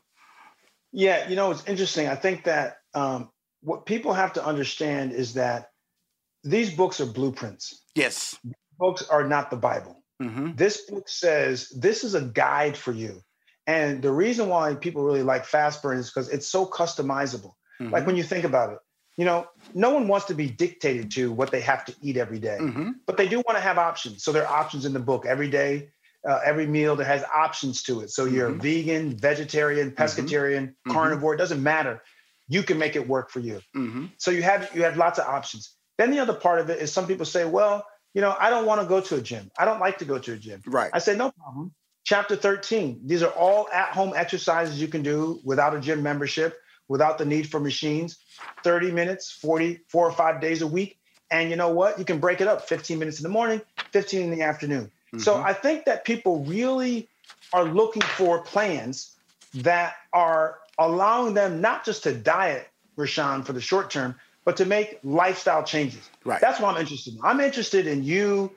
Yeah, 0.92 1.28
you 1.28 1.34
know, 1.34 1.50
it's 1.50 1.66
interesting. 1.66 2.08
I 2.08 2.14
think 2.14 2.44
that 2.44 2.78
um, 2.94 3.30
what 3.62 3.84
people 3.84 4.14
have 4.14 4.32
to 4.34 4.44
understand 4.44 5.12
is 5.12 5.34
that 5.34 5.70
these 6.44 6.72
books 6.72 7.00
are 7.00 7.06
blueprints. 7.06 7.82
Yes. 7.96 8.38
Books 8.78 9.02
are 9.08 9.26
not 9.26 9.50
the 9.50 9.56
Bible. 9.56 10.04
Mm-hmm. 10.22 10.52
This 10.54 10.82
book 10.82 11.08
says 11.08 11.68
this 11.70 12.04
is 12.04 12.14
a 12.14 12.22
guide 12.22 12.76
for 12.76 12.92
you. 12.92 13.20
And 13.66 14.00
the 14.00 14.12
reason 14.12 14.48
why 14.48 14.74
people 14.74 15.02
really 15.02 15.22
like 15.22 15.44
fast 15.44 15.82
burn 15.82 15.98
is 15.98 16.10
because 16.10 16.28
it's 16.28 16.46
so 16.46 16.66
customizable. 16.66 17.54
Mm-hmm. 17.80 17.90
Like 17.90 18.06
when 18.06 18.16
you 18.16 18.22
think 18.22 18.44
about 18.44 18.72
it, 18.72 18.78
you 19.16 19.24
know, 19.24 19.46
no 19.74 19.90
one 19.90 20.08
wants 20.08 20.26
to 20.26 20.34
be 20.34 20.48
dictated 20.48 21.10
to 21.12 21.32
what 21.32 21.50
they 21.50 21.60
have 21.62 21.84
to 21.86 21.94
eat 22.00 22.16
every 22.16 22.38
day, 22.38 22.58
mm-hmm. 22.60 22.90
but 23.06 23.16
they 23.16 23.28
do 23.28 23.36
want 23.38 23.56
to 23.56 23.60
have 23.60 23.78
options. 23.78 24.22
So 24.22 24.30
there 24.30 24.46
are 24.46 24.60
options 24.60 24.84
in 24.84 24.92
the 24.92 25.00
book 25.00 25.24
every 25.26 25.50
day, 25.50 25.88
uh, 26.28 26.40
every 26.44 26.66
meal 26.66 26.96
that 26.96 27.06
has 27.06 27.24
options 27.24 27.82
to 27.84 28.02
it. 28.02 28.10
So 28.10 28.24
you're 28.26 28.50
mm-hmm. 28.50 28.60
vegan, 28.60 29.16
vegetarian, 29.16 29.90
mm-hmm. 29.90 30.02
pescatarian, 30.02 30.68
mm-hmm. 30.68 30.92
carnivore, 30.92 31.34
it 31.34 31.38
doesn't 31.38 31.62
matter. 31.62 32.02
You 32.48 32.62
can 32.62 32.78
make 32.78 32.94
it 32.94 33.08
work 33.08 33.30
for 33.30 33.40
you. 33.40 33.60
Mm-hmm. 33.74 34.06
So 34.18 34.30
you 34.30 34.42
have 34.42 34.70
you 34.74 34.84
have 34.84 34.96
lots 34.96 35.18
of 35.18 35.26
options. 35.26 35.74
Then 35.98 36.10
the 36.10 36.20
other 36.20 36.34
part 36.34 36.60
of 36.60 36.70
it 36.70 36.80
is 36.80 36.92
some 36.92 37.06
people 37.06 37.26
say, 37.26 37.44
well, 37.44 37.84
you 38.14 38.20
know, 38.20 38.36
I 38.38 38.50
don't 38.50 38.66
want 38.66 38.82
to 38.82 38.86
go 38.86 39.00
to 39.00 39.16
a 39.16 39.20
gym. 39.20 39.50
I 39.58 39.64
don't 39.64 39.80
like 39.80 39.98
to 39.98 40.04
go 40.04 40.18
to 40.18 40.34
a 40.34 40.36
gym. 40.36 40.62
Right. 40.66 40.90
I 40.92 40.98
say, 41.00 41.16
no 41.16 41.32
problem 41.32 41.74
chapter 42.06 42.36
13. 42.36 43.02
These 43.04 43.22
are 43.22 43.32
all 43.32 43.68
at 43.70 43.88
home 43.88 44.14
exercises 44.16 44.80
you 44.80 44.88
can 44.88 45.02
do 45.02 45.40
without 45.44 45.76
a 45.76 45.80
gym 45.80 46.02
membership 46.02 46.56
without 46.88 47.18
the 47.18 47.24
need 47.24 47.48
for 47.50 47.60
machines, 47.60 48.18
30 48.62 48.92
minutes, 48.92 49.30
40, 49.30 49.80
four 49.88 50.06
or 50.06 50.12
five 50.12 50.40
days 50.40 50.62
a 50.62 50.66
week. 50.66 50.98
And 51.30 51.50
you 51.50 51.56
know 51.56 51.70
what? 51.70 51.98
You 51.98 52.04
can 52.04 52.20
break 52.20 52.40
it 52.40 52.46
up 52.46 52.68
15 52.68 52.98
minutes 52.98 53.18
in 53.18 53.24
the 53.24 53.28
morning, 53.28 53.60
15 53.90 54.22
in 54.22 54.30
the 54.30 54.42
afternoon. 54.42 54.84
Mm-hmm. 54.84 55.18
So 55.18 55.36
I 55.36 55.52
think 55.52 55.84
that 55.86 56.04
people 56.04 56.44
really 56.44 57.08
are 57.52 57.64
looking 57.64 58.02
for 58.02 58.42
plans 58.42 59.16
that 59.54 59.96
are 60.12 60.58
allowing 60.78 61.34
them 61.34 61.60
not 61.60 61.84
just 61.84 62.04
to 62.04 62.14
diet, 62.14 62.68
Rushion, 62.96 63.42
for 63.42 63.52
the 63.52 63.60
short 63.60 63.90
term, 63.90 64.14
but 64.44 64.56
to 64.58 64.64
make 64.64 65.00
lifestyle 65.02 65.64
changes. 65.64 66.08
Right. 66.24 66.40
That's 66.40 66.60
what 66.60 66.74
I'm 66.74 66.80
interested 66.80 67.14
in. 67.14 67.20
I'm 67.24 67.40
interested 67.40 67.88
in 67.88 68.04
you 68.04 68.52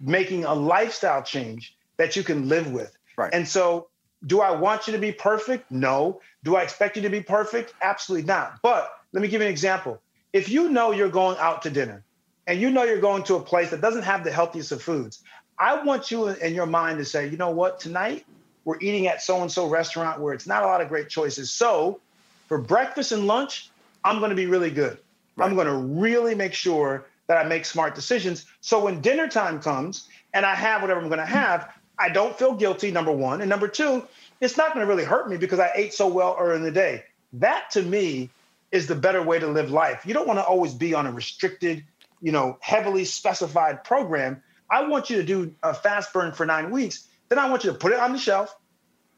making 0.00 0.44
a 0.44 0.54
lifestyle 0.54 1.22
change 1.22 1.76
that 2.02 2.16
you 2.16 2.24
can 2.24 2.48
live 2.48 2.72
with. 2.72 2.98
Right. 3.16 3.32
And 3.32 3.46
so, 3.46 3.86
do 4.26 4.40
I 4.40 4.50
want 4.50 4.88
you 4.88 4.92
to 4.92 4.98
be 4.98 5.12
perfect? 5.12 5.70
No. 5.70 6.20
Do 6.42 6.56
I 6.56 6.62
expect 6.62 6.96
you 6.96 7.02
to 7.02 7.08
be 7.08 7.20
perfect? 7.20 7.74
Absolutely 7.80 8.26
not. 8.26 8.60
But 8.60 8.92
let 9.12 9.22
me 9.22 9.28
give 9.28 9.40
you 9.40 9.46
an 9.46 9.52
example. 9.52 10.02
If 10.32 10.48
you 10.48 10.68
know 10.68 10.90
you're 10.90 11.08
going 11.08 11.38
out 11.38 11.62
to 11.62 11.70
dinner 11.70 12.02
and 12.48 12.60
you 12.60 12.70
know 12.70 12.82
you're 12.82 13.00
going 13.00 13.22
to 13.24 13.36
a 13.36 13.40
place 13.40 13.70
that 13.70 13.80
doesn't 13.80 14.02
have 14.02 14.24
the 14.24 14.32
healthiest 14.32 14.72
of 14.72 14.82
foods, 14.82 15.22
I 15.60 15.80
want 15.84 16.10
you 16.10 16.26
in 16.28 16.54
your 16.54 16.66
mind 16.66 16.98
to 16.98 17.04
say, 17.04 17.28
you 17.28 17.36
know 17.36 17.50
what, 17.50 17.78
tonight 17.78 18.26
we're 18.64 18.80
eating 18.80 19.06
at 19.06 19.22
so 19.22 19.40
and 19.40 19.50
so 19.50 19.68
restaurant 19.68 20.20
where 20.20 20.34
it's 20.34 20.46
not 20.46 20.64
a 20.64 20.66
lot 20.66 20.80
of 20.80 20.88
great 20.88 21.08
choices. 21.08 21.52
So 21.52 22.00
for 22.48 22.58
breakfast 22.58 23.12
and 23.12 23.28
lunch, 23.28 23.70
I'm 24.02 24.18
going 24.18 24.30
to 24.30 24.36
be 24.36 24.46
really 24.46 24.70
good. 24.70 24.98
Right. 25.36 25.46
I'm 25.46 25.54
going 25.54 25.68
to 25.68 26.00
really 26.00 26.34
make 26.34 26.54
sure 26.54 27.06
that 27.28 27.38
I 27.38 27.48
make 27.48 27.64
smart 27.64 27.94
decisions. 27.94 28.46
So 28.60 28.84
when 28.84 29.00
dinner 29.00 29.28
time 29.28 29.60
comes 29.60 30.08
and 30.34 30.44
I 30.44 30.54
have 30.54 30.82
whatever 30.82 31.00
I'm 31.00 31.08
going 31.08 31.18
to 31.18 31.26
have, 31.26 31.72
I 31.98 32.08
don't 32.08 32.36
feel 32.36 32.54
guilty, 32.54 32.90
number 32.90 33.12
one. 33.12 33.40
And 33.40 33.50
number 33.50 33.68
two, 33.68 34.06
it's 34.40 34.56
not 34.56 34.74
going 34.74 34.84
to 34.84 34.90
really 34.90 35.04
hurt 35.04 35.28
me 35.28 35.36
because 35.36 35.60
I 35.60 35.70
ate 35.74 35.94
so 35.94 36.08
well 36.08 36.36
earlier 36.38 36.56
in 36.56 36.62
the 36.62 36.70
day. 36.70 37.04
That 37.34 37.70
to 37.72 37.82
me 37.82 38.30
is 38.70 38.86
the 38.86 38.94
better 38.94 39.22
way 39.22 39.38
to 39.38 39.46
live 39.46 39.70
life. 39.70 40.04
You 40.06 40.14
don't 40.14 40.26
want 40.26 40.38
to 40.38 40.44
always 40.44 40.74
be 40.74 40.94
on 40.94 41.06
a 41.06 41.12
restricted, 41.12 41.84
you 42.20 42.32
know, 42.32 42.58
heavily 42.60 43.04
specified 43.04 43.84
program. 43.84 44.42
I 44.70 44.86
want 44.88 45.10
you 45.10 45.16
to 45.18 45.22
do 45.22 45.54
a 45.62 45.74
fast 45.74 46.12
burn 46.12 46.32
for 46.32 46.46
nine 46.46 46.70
weeks. 46.70 47.06
Then 47.28 47.38
I 47.38 47.50
want 47.50 47.64
you 47.64 47.72
to 47.72 47.78
put 47.78 47.92
it 47.92 47.98
on 47.98 48.12
the 48.12 48.18
shelf 48.18 48.54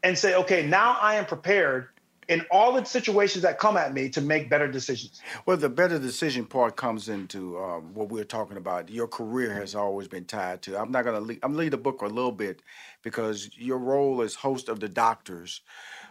and 0.02 0.18
say, 0.18 0.34
okay, 0.34 0.66
now 0.66 0.98
I 1.00 1.14
am 1.14 1.24
prepared 1.24 1.88
in 2.28 2.44
all 2.50 2.72
the 2.72 2.84
situations 2.84 3.42
that 3.42 3.58
come 3.58 3.76
at 3.76 3.92
me 3.92 4.08
to 4.10 4.20
make 4.20 4.48
better 4.48 4.68
decisions. 4.68 5.20
Well, 5.46 5.56
the 5.56 5.68
better 5.68 5.98
decision 5.98 6.44
part 6.46 6.76
comes 6.76 7.08
into 7.08 7.58
um, 7.58 7.94
what 7.94 8.08
we're 8.08 8.24
talking 8.24 8.56
about. 8.56 8.90
Your 8.90 9.08
career 9.08 9.52
has 9.54 9.74
always 9.74 10.08
been 10.08 10.24
tied 10.24 10.62
to. 10.62 10.80
I'm 10.80 10.90
not 10.90 11.04
going 11.04 11.16
to 11.16 11.20
lead. 11.20 11.40
I'm 11.42 11.54
lead 11.54 11.72
the 11.72 11.78
book 11.78 12.02
a 12.02 12.06
little 12.06 12.32
bit 12.32 12.62
because 13.02 13.50
your 13.56 13.78
role 13.78 14.22
as 14.22 14.34
host 14.34 14.68
of 14.68 14.80
the 14.80 14.88
Doctors, 14.88 15.60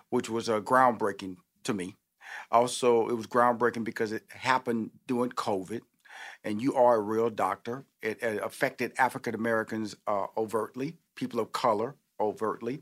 which 0.09 0.29
was 0.29 0.49
a 0.49 0.57
uh, 0.57 0.59
groundbreaking 0.61 1.37
to 1.63 1.73
me. 1.73 1.95
Also, 2.51 3.07
it 3.09 3.13
was 3.13 3.27
groundbreaking 3.27 3.83
because 3.83 4.11
it 4.11 4.23
happened 4.29 4.91
during 5.07 5.31
COVID, 5.31 5.81
and 6.43 6.61
you 6.61 6.75
are 6.75 6.95
a 6.95 7.01
real 7.01 7.29
doctor. 7.29 7.85
It, 8.01 8.21
it 8.21 8.41
affected 8.43 8.93
African 8.97 9.35
Americans 9.35 9.95
uh, 10.07 10.27
overtly, 10.37 10.97
people 11.15 11.39
of 11.39 11.51
color 11.51 11.95
overtly, 12.19 12.81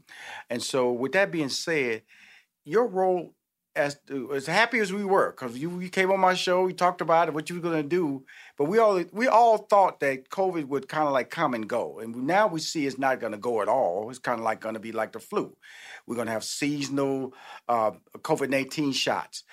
and 0.49 0.61
so 0.61 0.91
with 0.91 1.13
that 1.13 1.31
being 1.31 1.49
said 1.49 2.03
your 2.65 2.87
role 2.87 3.33
as 3.73 3.97
as 4.33 4.47
happy 4.47 4.79
as 4.79 4.91
we 4.91 5.05
were 5.05 5.31
because 5.31 5.57
you, 5.57 5.79
you 5.79 5.89
came 5.89 6.11
on 6.11 6.19
my 6.19 6.33
show, 6.33 6.63
we 6.63 6.73
talked 6.73 6.99
about 6.99 7.29
it, 7.29 7.33
what 7.33 7.49
you 7.49 7.55
were 7.55 7.61
going 7.61 7.81
to 7.81 7.87
do, 7.87 8.25
but 8.57 8.65
we 8.65 8.77
all 8.77 9.01
we 9.13 9.27
all 9.27 9.59
thought 9.59 10.01
that 10.01 10.29
COVID 10.29 10.65
would 10.65 10.89
kind 10.89 11.07
of 11.07 11.13
like 11.13 11.29
come 11.29 11.53
and 11.53 11.69
go, 11.69 11.99
and 11.99 12.27
now 12.27 12.47
we 12.47 12.59
see 12.59 12.85
it's 12.85 12.97
not 12.99 13.21
going 13.21 13.31
to 13.31 13.37
go 13.37 13.61
at 13.61 13.69
all. 13.69 14.09
It's 14.09 14.19
kind 14.19 14.39
of 14.39 14.43
like 14.43 14.59
going 14.59 14.75
to 14.75 14.81
be 14.81 14.91
like 14.91 15.13
the 15.13 15.19
flu. 15.19 15.55
We're 16.05 16.15
going 16.15 16.27
to 16.27 16.33
have 16.33 16.43
seasonal 16.43 17.33
uh, 17.69 17.91
COVID 18.17 18.49
nineteen 18.49 18.91
shots. 18.91 19.45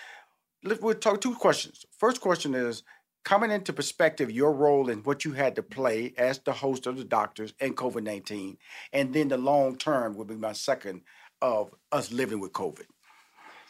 Let, 0.64 0.82
We'll 0.82 0.94
talk 0.94 1.20
two 1.20 1.36
questions. 1.36 1.84
First 1.96 2.20
question 2.20 2.56
is 2.56 2.82
coming 3.24 3.52
into 3.52 3.72
perspective 3.72 4.32
your 4.32 4.52
role 4.52 4.90
and 4.90 5.06
what 5.06 5.24
you 5.24 5.32
had 5.32 5.54
to 5.56 5.62
play 5.62 6.14
as 6.18 6.40
the 6.40 6.52
host 6.52 6.86
of 6.86 6.96
the 6.96 7.04
doctors 7.04 7.54
and 7.60 7.76
COVID 7.76 8.02
nineteen, 8.02 8.58
and 8.92 9.14
then 9.14 9.28
the 9.28 9.38
long 9.38 9.76
term 9.76 10.16
will 10.16 10.24
be 10.24 10.34
my 10.34 10.54
second 10.54 11.02
of 11.40 11.72
us 11.92 12.10
living 12.10 12.40
with 12.40 12.52
COVID. 12.52 12.86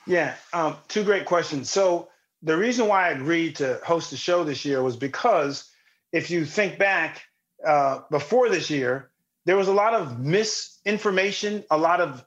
Yeah, 0.09 0.35
um, 0.53 0.77
two 0.88 1.05
great 1.05 1.27
questions. 1.27 1.71
So 1.71 2.09
the 2.43 2.57
reason 2.57 2.88
why 2.88 3.09
I 3.09 3.11
agreed 3.11 3.57
to 3.57 3.81
host 3.85 4.11
the 4.11 4.17
show 4.17 4.43
this 4.45 4.65
year 4.65 4.83
was 4.83 4.97
because 4.97 5.71
if 6.12 6.31
you 6.31 6.45
think 6.45 6.79
back 6.79 7.23
uh, 7.67 8.00
before 8.11 8.49
this 8.49 8.71
year, 8.71 9.11
there 9.45 9.57
was 9.57 9.69
a 9.69 9.73
lot 9.73 9.95
of 9.95 10.19
misinformation, 10.19 11.65
a 11.71 11.79
lot 11.79 12.00
of 12.00 12.25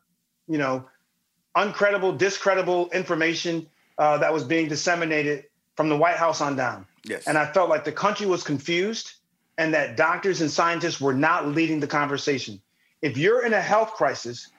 you 0.48 0.58
know 0.58 0.86
uncredible, 1.56 2.18
discredible 2.18 2.90
information 2.92 3.68
uh, 3.98 4.18
that 4.20 4.34
was 4.34 4.44
being 4.44 4.68
disseminated 4.68 5.46
from 5.76 5.90
the 5.90 5.98
White 5.98 6.18
House 6.18 6.42
on 6.42 6.56
down. 6.56 6.86
Yes. 7.04 7.28
And 7.28 7.38
I 7.38 7.52
felt 7.52 7.70
like 7.70 7.84
the 7.84 7.92
country 7.92 8.28
was 8.28 8.44
confused 8.44 9.14
and 9.58 9.74
that 9.74 9.98
doctors 9.98 10.42
and 10.42 10.50
scientists 10.50 11.02
were 11.02 11.14
not 11.14 11.48
leading 11.48 11.80
the 11.80 11.88
conversation. 11.88 12.62
If 13.02 13.18
you're 13.18 13.46
in 13.46 13.54
a 13.54 13.62
health 13.62 13.94
crisis, 13.94 14.50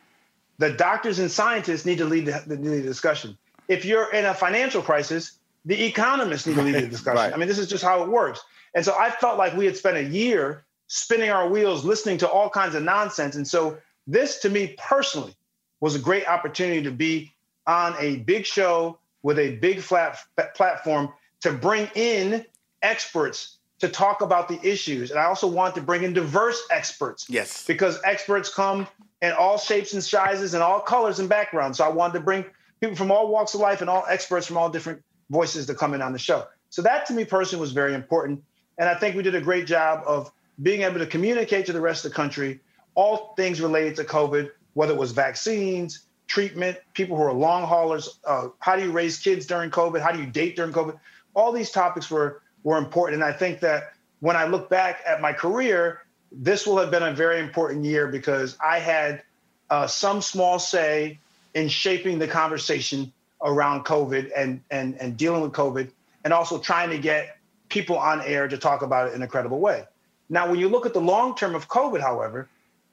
the 0.62 0.70
doctors 0.70 1.18
and 1.18 1.28
scientists 1.28 1.84
need 1.84 1.98
to 1.98 2.04
lead 2.04 2.26
the, 2.26 2.40
the, 2.46 2.54
the 2.54 2.80
discussion. 2.82 3.36
If 3.66 3.84
you're 3.84 4.12
in 4.12 4.26
a 4.26 4.32
financial 4.32 4.80
crisis, 4.80 5.38
the 5.64 5.84
economists 5.84 6.46
need 6.46 6.54
to 6.54 6.62
lead 6.62 6.76
the 6.76 6.86
discussion. 6.86 7.16
right. 7.16 7.34
I 7.34 7.36
mean, 7.36 7.48
this 7.48 7.58
is 7.58 7.66
just 7.66 7.82
how 7.82 8.00
it 8.04 8.08
works. 8.08 8.40
And 8.76 8.84
so 8.84 8.94
I 8.96 9.10
felt 9.10 9.38
like 9.38 9.56
we 9.56 9.66
had 9.66 9.76
spent 9.76 9.96
a 9.96 10.04
year 10.04 10.64
spinning 10.86 11.30
our 11.30 11.48
wheels, 11.48 11.84
listening 11.84 12.16
to 12.18 12.28
all 12.28 12.48
kinds 12.48 12.76
of 12.76 12.84
nonsense. 12.84 13.34
And 13.34 13.46
so 13.46 13.76
this, 14.06 14.38
to 14.40 14.50
me 14.50 14.76
personally, 14.78 15.34
was 15.80 15.96
a 15.96 15.98
great 15.98 16.28
opportunity 16.28 16.80
to 16.82 16.92
be 16.92 17.32
on 17.66 17.96
a 17.98 18.18
big 18.18 18.46
show 18.46 18.98
with 19.24 19.40
a 19.40 19.56
big 19.56 19.80
flat 19.80 20.18
platform 20.54 21.08
to 21.40 21.52
bring 21.52 21.90
in 21.96 22.46
experts 22.82 23.58
to 23.82 23.88
talk 23.88 24.20
about 24.22 24.48
the 24.48 24.60
issues. 24.62 25.10
And 25.10 25.18
I 25.18 25.24
also 25.24 25.48
want 25.48 25.74
to 25.74 25.80
bring 25.80 26.04
in 26.04 26.12
diverse 26.12 26.62
experts. 26.70 27.26
Yes. 27.28 27.66
Because 27.66 28.00
experts 28.04 28.48
come 28.48 28.86
in 29.20 29.32
all 29.32 29.58
shapes 29.58 29.92
and 29.92 30.02
sizes 30.02 30.54
and 30.54 30.62
all 30.62 30.78
colors 30.78 31.18
and 31.18 31.28
backgrounds. 31.28 31.78
So 31.78 31.84
I 31.84 31.88
wanted 31.88 32.14
to 32.14 32.20
bring 32.20 32.44
people 32.80 32.94
from 32.94 33.10
all 33.10 33.26
walks 33.26 33.54
of 33.54 33.60
life 33.60 33.80
and 33.80 33.90
all 33.90 34.04
experts 34.08 34.46
from 34.46 34.56
all 34.56 34.70
different 34.70 35.02
voices 35.30 35.66
to 35.66 35.74
come 35.74 35.94
in 35.94 36.00
on 36.00 36.12
the 36.12 36.18
show. 36.18 36.46
So 36.70 36.80
that 36.82 37.06
to 37.06 37.12
me 37.12 37.24
personally 37.24 37.60
was 37.60 37.72
very 37.72 37.92
important. 37.92 38.44
And 38.78 38.88
I 38.88 38.94
think 38.94 39.16
we 39.16 39.24
did 39.24 39.34
a 39.34 39.40
great 39.40 39.66
job 39.66 40.04
of 40.06 40.30
being 40.62 40.82
able 40.82 41.00
to 41.00 41.06
communicate 41.06 41.66
to 41.66 41.72
the 41.72 41.80
rest 41.80 42.04
of 42.04 42.12
the 42.12 42.14
country 42.14 42.60
all 42.94 43.34
things 43.34 43.60
related 43.60 43.96
to 43.96 44.04
COVID, 44.04 44.48
whether 44.74 44.92
it 44.92 44.98
was 44.98 45.10
vaccines, 45.10 46.06
treatment, 46.28 46.78
people 46.94 47.16
who 47.16 47.24
are 47.24 47.32
long 47.32 47.66
haulers, 47.66 48.20
uh, 48.26 48.48
how 48.60 48.76
do 48.76 48.82
you 48.84 48.92
raise 48.92 49.18
kids 49.18 49.44
during 49.44 49.70
COVID, 49.70 50.00
how 50.00 50.12
do 50.12 50.20
you 50.20 50.26
date 50.26 50.54
during 50.54 50.72
COVID? 50.72 50.96
All 51.34 51.50
these 51.50 51.72
topics 51.72 52.08
were 52.08 52.42
were 52.62 52.78
important. 52.78 53.22
And 53.22 53.24
I 53.24 53.36
think 53.36 53.60
that 53.60 53.92
when 54.20 54.36
I 54.36 54.44
look 54.46 54.70
back 54.70 55.00
at 55.06 55.20
my 55.20 55.32
career, 55.32 56.02
this 56.30 56.66
will 56.66 56.78
have 56.78 56.90
been 56.90 57.02
a 57.02 57.12
very 57.12 57.40
important 57.40 57.84
year 57.84 58.08
because 58.08 58.56
I 58.64 58.78
had 58.78 59.22
uh, 59.70 59.86
some 59.86 60.22
small 60.22 60.58
say 60.58 61.18
in 61.54 61.68
shaping 61.68 62.18
the 62.18 62.28
conversation 62.28 63.12
around 63.42 63.84
COVID 63.84 64.30
and, 64.36 64.60
and, 64.70 64.94
and 65.00 65.16
dealing 65.16 65.42
with 65.42 65.52
COVID, 65.52 65.90
and 66.24 66.32
also 66.32 66.58
trying 66.58 66.90
to 66.90 66.98
get 66.98 67.36
people 67.68 67.98
on 67.98 68.22
air 68.22 68.46
to 68.46 68.56
talk 68.56 68.82
about 68.82 69.08
it 69.08 69.14
in 69.14 69.22
a 69.22 69.26
credible 69.26 69.58
way. 69.58 69.84
Now, 70.28 70.48
when 70.48 70.58
you 70.58 70.68
look 70.68 70.86
at 70.86 70.94
the 70.94 71.00
long 71.00 71.34
term 71.34 71.54
of 71.54 71.68
COVID, 71.68 72.00
however, 72.00 72.48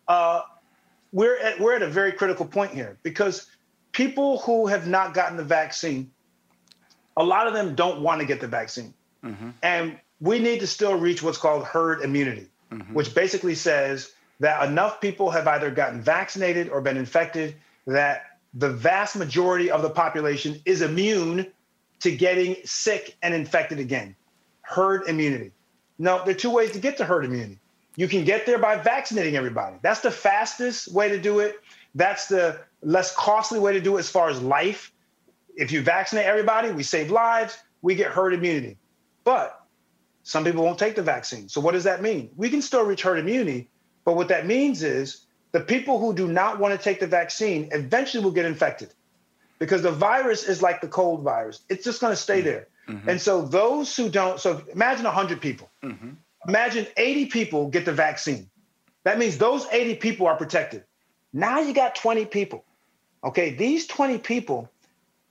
uh, 0.07 0.41
we're 1.11 1.37
at, 1.37 1.59
we're 1.59 1.75
at 1.75 1.81
a 1.81 1.87
very 1.87 2.11
critical 2.11 2.45
point 2.45 2.71
here 2.71 2.97
because 3.03 3.47
people 3.91 4.39
who 4.39 4.67
have 4.67 4.87
not 4.87 5.13
gotten 5.13 5.37
the 5.37 5.43
vaccine, 5.43 6.11
a 7.15 7.23
lot 7.23 7.47
of 7.47 7.53
them 7.53 7.75
don't 7.75 8.01
want 8.01 8.19
to 8.21 8.27
get 8.27 8.41
the 8.41 8.47
vaccine. 8.47 8.93
Mm-hmm. 9.23 9.49
And 9.63 9.99
we 10.21 10.39
need 10.39 10.59
to 10.59 10.67
still 10.67 10.95
reach 10.95 11.23
what's 11.23 11.37
called 11.37 11.65
herd 11.65 12.01
immunity 12.01 12.49
mm-hmm. 12.71 12.93
which 12.93 13.13
basically 13.13 13.55
says 13.55 14.13
that 14.39 14.67
enough 14.67 15.01
people 15.01 15.29
have 15.29 15.47
either 15.47 15.69
gotten 15.71 16.01
vaccinated 16.01 16.69
or 16.69 16.81
been 16.81 16.97
infected 16.97 17.55
that 17.87 18.37
the 18.53 18.69
vast 18.69 19.15
majority 19.15 19.69
of 19.69 19.81
the 19.81 19.89
population 19.89 20.59
is 20.65 20.81
immune 20.81 21.47
to 21.99 22.15
getting 22.15 22.55
sick 22.63 23.15
and 23.21 23.33
infected 23.33 23.79
again. 23.79 24.15
Herd 24.61 25.07
immunity. 25.07 25.51
Now, 25.97 26.23
there 26.23 26.33
are 26.33 26.37
two 26.37 26.49
ways 26.49 26.71
to 26.71 26.79
get 26.79 26.97
to 26.97 27.05
herd 27.05 27.25
immunity. 27.25 27.59
You 27.95 28.07
can 28.07 28.23
get 28.23 28.45
there 28.45 28.57
by 28.57 28.77
vaccinating 28.77 29.35
everybody. 29.35 29.75
That's 29.81 29.99
the 29.99 30.11
fastest 30.11 30.93
way 30.93 31.09
to 31.09 31.19
do 31.19 31.39
it. 31.39 31.59
That's 31.95 32.27
the 32.27 32.61
less 32.81 33.13
costly 33.15 33.59
way 33.59 33.73
to 33.73 33.81
do 33.81 33.97
it 33.97 33.99
as 33.99 34.09
far 34.09 34.29
as 34.29 34.41
life. 34.41 34.93
If 35.57 35.71
you 35.71 35.81
vaccinate 35.81 36.25
everybody, 36.25 36.71
we 36.71 36.83
save 36.83 37.11
lives, 37.11 37.57
we 37.81 37.95
get 37.95 38.11
herd 38.11 38.33
immunity. 38.33 38.77
But 39.23 39.65
some 40.23 40.43
people 40.43 40.63
won't 40.63 40.79
take 40.79 40.95
the 40.95 41.03
vaccine. 41.03 41.49
So 41.49 41.61
what 41.61 41.73
does 41.73 41.83
that 41.85 42.01
mean? 42.01 42.29
We 42.35 42.49
can 42.49 42.61
still 42.61 42.83
reach 42.83 43.01
herd 43.01 43.19
immunity, 43.19 43.69
but 44.05 44.15
what 44.15 44.27
that 44.29 44.45
means 44.45 44.83
is 44.83 45.25
the 45.51 45.59
people 45.59 45.99
who 45.99 46.13
do 46.13 46.27
not 46.27 46.59
want 46.59 46.77
to 46.77 46.83
take 46.83 46.99
the 46.99 47.07
vaccine 47.07 47.69
eventually 47.71 48.23
will 48.23 48.31
get 48.31 48.45
infected 48.45 48.93
because 49.57 49.81
the 49.81 49.91
virus 49.91 50.43
is 50.43 50.61
like 50.61 50.81
the 50.81 50.87
cold 50.87 51.23
virus. 51.23 51.61
It's 51.69 51.83
just 51.83 52.01
going 52.01 52.11
to 52.11 52.17
stay 52.17 52.41
there. 52.41 52.67
Mm-hmm. 52.87 53.09
And 53.09 53.21
so 53.21 53.41
those 53.41 53.95
who 53.95 54.09
don't, 54.09 54.39
so 54.39 54.63
imagine 54.71 55.05
100 55.05 55.41
people. 55.41 55.69
Mm-hmm. 55.83 56.11
Imagine 56.47 56.87
80 56.97 57.25
people 57.27 57.69
get 57.69 57.85
the 57.85 57.93
vaccine. 57.93 58.49
That 59.03 59.17
means 59.17 59.37
those 59.37 59.65
80 59.71 59.95
people 59.95 60.27
are 60.27 60.35
protected. 60.35 60.83
Now 61.33 61.59
you 61.59 61.73
got 61.73 61.95
20 61.95 62.25
people. 62.25 62.63
Okay, 63.23 63.53
these 63.53 63.85
20 63.87 64.19
people, 64.19 64.69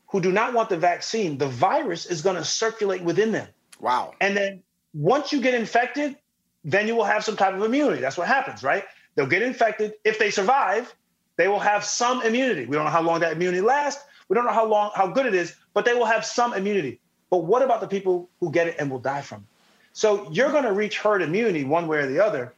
who 0.08 0.20
do 0.20 0.32
not 0.32 0.54
want 0.54 0.68
the 0.68 0.76
vaccine, 0.76 1.38
the 1.38 1.48
virus 1.48 2.06
is 2.06 2.22
going 2.22 2.36
to 2.36 2.44
circulate 2.44 3.02
within 3.02 3.32
them. 3.32 3.48
Wow. 3.80 4.14
And 4.20 4.36
then 4.36 4.62
once 4.94 5.32
you 5.32 5.40
get 5.40 5.54
infected, 5.54 6.16
then 6.64 6.86
you 6.86 6.96
will 6.96 7.04
have 7.04 7.24
some 7.24 7.36
type 7.36 7.54
of 7.54 7.62
immunity. 7.62 8.00
That's 8.00 8.18
what 8.18 8.28
happens, 8.28 8.62
right? 8.62 8.84
They'll 9.14 9.26
get 9.26 9.42
infected. 9.42 9.94
If 10.04 10.18
they 10.18 10.30
survive, 10.30 10.94
they 11.36 11.48
will 11.48 11.60
have 11.60 11.84
some 11.84 12.22
immunity. 12.22 12.66
We 12.66 12.76
don't 12.76 12.84
know 12.84 12.90
how 12.90 13.02
long 13.02 13.20
that 13.20 13.32
immunity 13.32 13.60
lasts. 13.60 14.02
We 14.28 14.34
don't 14.34 14.44
know 14.44 14.52
how 14.52 14.66
long, 14.66 14.90
how 14.94 15.06
good 15.06 15.26
it 15.26 15.34
is, 15.34 15.54
but 15.72 15.84
they 15.84 15.94
will 15.94 16.04
have 16.04 16.24
some 16.24 16.52
immunity. 16.52 17.00
But 17.30 17.38
what 17.38 17.62
about 17.62 17.80
the 17.80 17.88
people 17.88 18.28
who 18.40 18.50
get 18.50 18.68
it 18.68 18.76
and 18.78 18.90
will 18.90 18.98
die 18.98 19.22
from 19.22 19.38
it? 19.38 19.44
So 19.92 20.30
you're 20.30 20.50
going 20.50 20.64
to 20.64 20.72
reach 20.72 20.98
herd 20.98 21.22
immunity 21.22 21.64
one 21.64 21.88
way 21.88 21.98
or 21.98 22.06
the 22.06 22.24
other. 22.24 22.52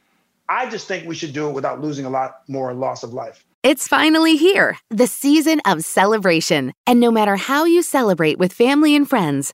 I 0.49 0.69
just 0.69 0.87
think 0.87 1.07
we 1.07 1.15
should 1.15 1.33
do 1.33 1.49
it 1.49 1.53
without 1.53 1.81
losing 1.81 2.05
a 2.05 2.09
lot 2.09 2.41
more 2.47 2.73
loss 2.73 3.03
of 3.03 3.13
life. 3.13 3.45
It's 3.63 3.87
finally 3.87 4.37
here, 4.37 4.77
the 4.89 5.07
season 5.07 5.61
of 5.65 5.85
celebration. 5.85 6.73
And 6.87 6.99
no 6.99 7.11
matter 7.11 7.35
how 7.35 7.65
you 7.65 7.83
celebrate 7.83 8.39
with 8.39 8.51
family 8.51 8.95
and 8.95 9.07
friends, 9.07 9.53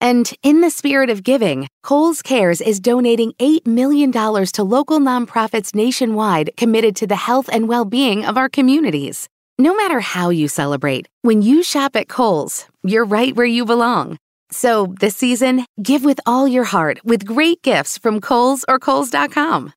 And 0.00 0.32
in 0.42 0.60
the 0.60 0.70
spirit 0.70 1.10
of 1.10 1.24
giving, 1.24 1.68
Kohl's 1.82 2.22
Cares 2.22 2.60
is 2.60 2.80
donating 2.80 3.32
$8 3.34 3.66
million 3.66 4.12
to 4.12 4.62
local 4.62 5.00
nonprofits 5.00 5.74
nationwide 5.74 6.50
committed 6.56 6.94
to 6.96 7.06
the 7.06 7.16
health 7.16 7.48
and 7.52 7.68
well 7.68 7.84
being 7.84 8.24
of 8.24 8.36
our 8.36 8.48
communities. 8.48 9.28
No 9.58 9.74
matter 9.74 9.98
how 9.98 10.30
you 10.30 10.46
celebrate, 10.46 11.08
when 11.22 11.42
you 11.42 11.64
shop 11.64 11.96
at 11.96 12.08
Kohl's, 12.08 12.66
you're 12.84 13.04
right 13.04 13.34
where 13.34 13.44
you 13.44 13.64
belong. 13.64 14.16
So 14.52 14.94
this 15.00 15.16
season, 15.16 15.66
give 15.82 16.04
with 16.04 16.20
all 16.26 16.46
your 16.46 16.64
heart 16.64 17.00
with 17.04 17.26
great 17.26 17.60
gifts 17.62 17.98
from 17.98 18.20
Kohl's 18.20 18.64
or 18.68 18.78
Kohl's.com. 18.78 19.72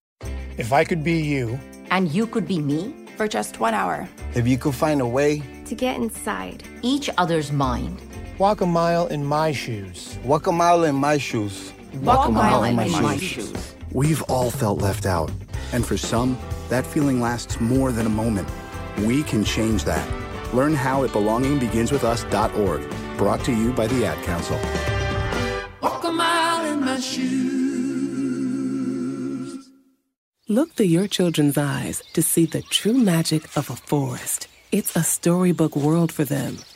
If 0.57 0.71
I 0.71 0.83
could 0.83 1.03
be 1.03 1.19
you, 1.19 1.59
and 1.89 2.09
you 2.11 2.27
could 2.27 2.47
be 2.47 2.59
me 2.59 2.93
for 3.17 3.27
just 3.27 3.59
one 3.59 3.73
hour, 3.73 4.07
if 4.35 4.47
you 4.47 4.57
could 4.57 4.75
find 4.75 5.01
a 5.01 5.07
way 5.07 5.41
to 5.65 5.75
get 5.75 5.95
inside 5.95 6.63
each 6.83 7.09
other's 7.17 7.51
mind, 7.51 7.99
walk 8.41 8.61
a 8.61 8.65
mile 8.65 9.05
in 9.05 9.23
my 9.23 9.51
shoes, 9.51 10.17
walk 10.23 10.47
a 10.47 10.51
mile 10.51 10.83
in 10.83 10.95
my 10.95 11.15
shoes, 11.15 11.71
walk, 12.01 12.17
walk 12.17 12.29
a 12.29 12.31
mile, 12.31 12.63
in, 12.63 12.75
my, 12.75 12.87
my 12.87 13.15
shoes. 13.15 13.51
shoes. 13.51 13.75
We've 13.91 14.23
all 14.23 14.49
felt 14.49 14.81
left 14.81 15.05
out, 15.05 15.29
and 15.73 15.85
for 15.85 15.95
some, 15.95 16.39
that 16.69 16.83
feeling 16.83 17.21
lasts 17.21 17.61
more 17.61 17.91
than 17.91 18.07
a 18.07 18.09
moment. 18.09 18.49
We 19.05 19.21
can 19.21 19.43
change 19.43 19.83
that. 19.83 20.03
Learn 20.55 20.73
how 20.73 21.03
at 21.03 21.11
belongingbeginswithus.org. 21.11 22.81
Brought 23.15 23.43
to 23.45 23.51
you 23.53 23.73
by 23.73 23.85
the 23.85 24.05
Ad 24.07 24.17
Council. 24.25 24.57
Walk 25.79 26.03
a 26.03 26.11
mile 26.11 26.65
in 26.65 26.79
my 26.83 26.99
shoes. 26.99 27.29
Look 30.49 30.73
through 30.73 30.87
your 30.87 31.07
children's 31.07 31.59
eyes 31.59 32.01
to 32.13 32.23
see 32.23 32.47
the 32.47 32.63
true 32.63 32.97
magic 32.97 33.55
of 33.55 33.69
a 33.69 33.75
forest. 33.75 34.47
It's 34.71 34.95
a 34.95 35.03
storybook 35.03 35.75
world 35.75 36.11
for 36.11 36.25
them. 36.25 36.57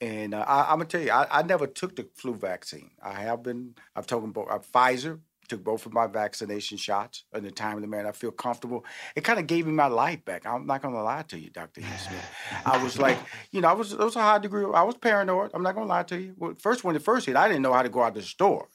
And 0.00 0.34
uh, 0.34 0.44
I, 0.46 0.72
am 0.72 0.78
gonna 0.78 0.86
tell 0.86 1.02
you, 1.02 1.10
I, 1.10 1.26
I, 1.30 1.42
never 1.42 1.66
took 1.66 1.94
the 1.94 2.08
flu 2.14 2.34
vaccine. 2.34 2.90
I 3.02 3.20
have 3.20 3.42
been. 3.42 3.74
I've 3.94 4.06
taken 4.06 4.30
both. 4.30 4.48
Uh, 4.50 4.58
Pfizer 4.58 5.20
took 5.46 5.62
both 5.62 5.84
of 5.84 5.92
my 5.92 6.06
vaccination 6.06 6.78
shots 6.78 7.24
in 7.34 7.44
the 7.44 7.50
time 7.50 7.76
of 7.76 7.82
the 7.82 7.88
man. 7.88 8.06
I 8.06 8.12
feel 8.12 8.30
comfortable. 8.30 8.84
It 9.14 9.24
kind 9.24 9.38
of 9.38 9.46
gave 9.46 9.66
me 9.66 9.72
my 9.72 9.88
life 9.88 10.24
back. 10.24 10.46
I'm 10.46 10.66
not 10.66 10.80
gonna 10.80 11.02
lie 11.02 11.24
to 11.28 11.38
you, 11.38 11.50
Doctor 11.50 11.82
Smith. 11.82 12.30
I 12.64 12.82
was 12.82 12.98
like, 12.98 13.18
you 13.50 13.60
know, 13.60 13.68
I 13.68 13.72
was 13.74 13.92
it 13.92 13.98
was 13.98 14.16
a 14.16 14.22
high 14.22 14.38
degree. 14.38 14.64
I 14.64 14.82
was 14.82 14.96
paranoid. 14.96 15.50
I'm 15.52 15.62
not 15.62 15.74
gonna 15.74 15.86
lie 15.86 16.04
to 16.04 16.18
you. 16.18 16.34
Well, 16.38 16.54
first 16.58 16.82
when 16.82 16.96
it 16.96 17.02
first 17.02 17.26
hit, 17.26 17.36
I 17.36 17.48
didn't 17.48 17.62
know 17.62 17.72
how 17.72 17.82
to 17.82 17.90
go 17.90 18.02
out 18.02 18.14
the 18.14 18.22
store 18.22 18.68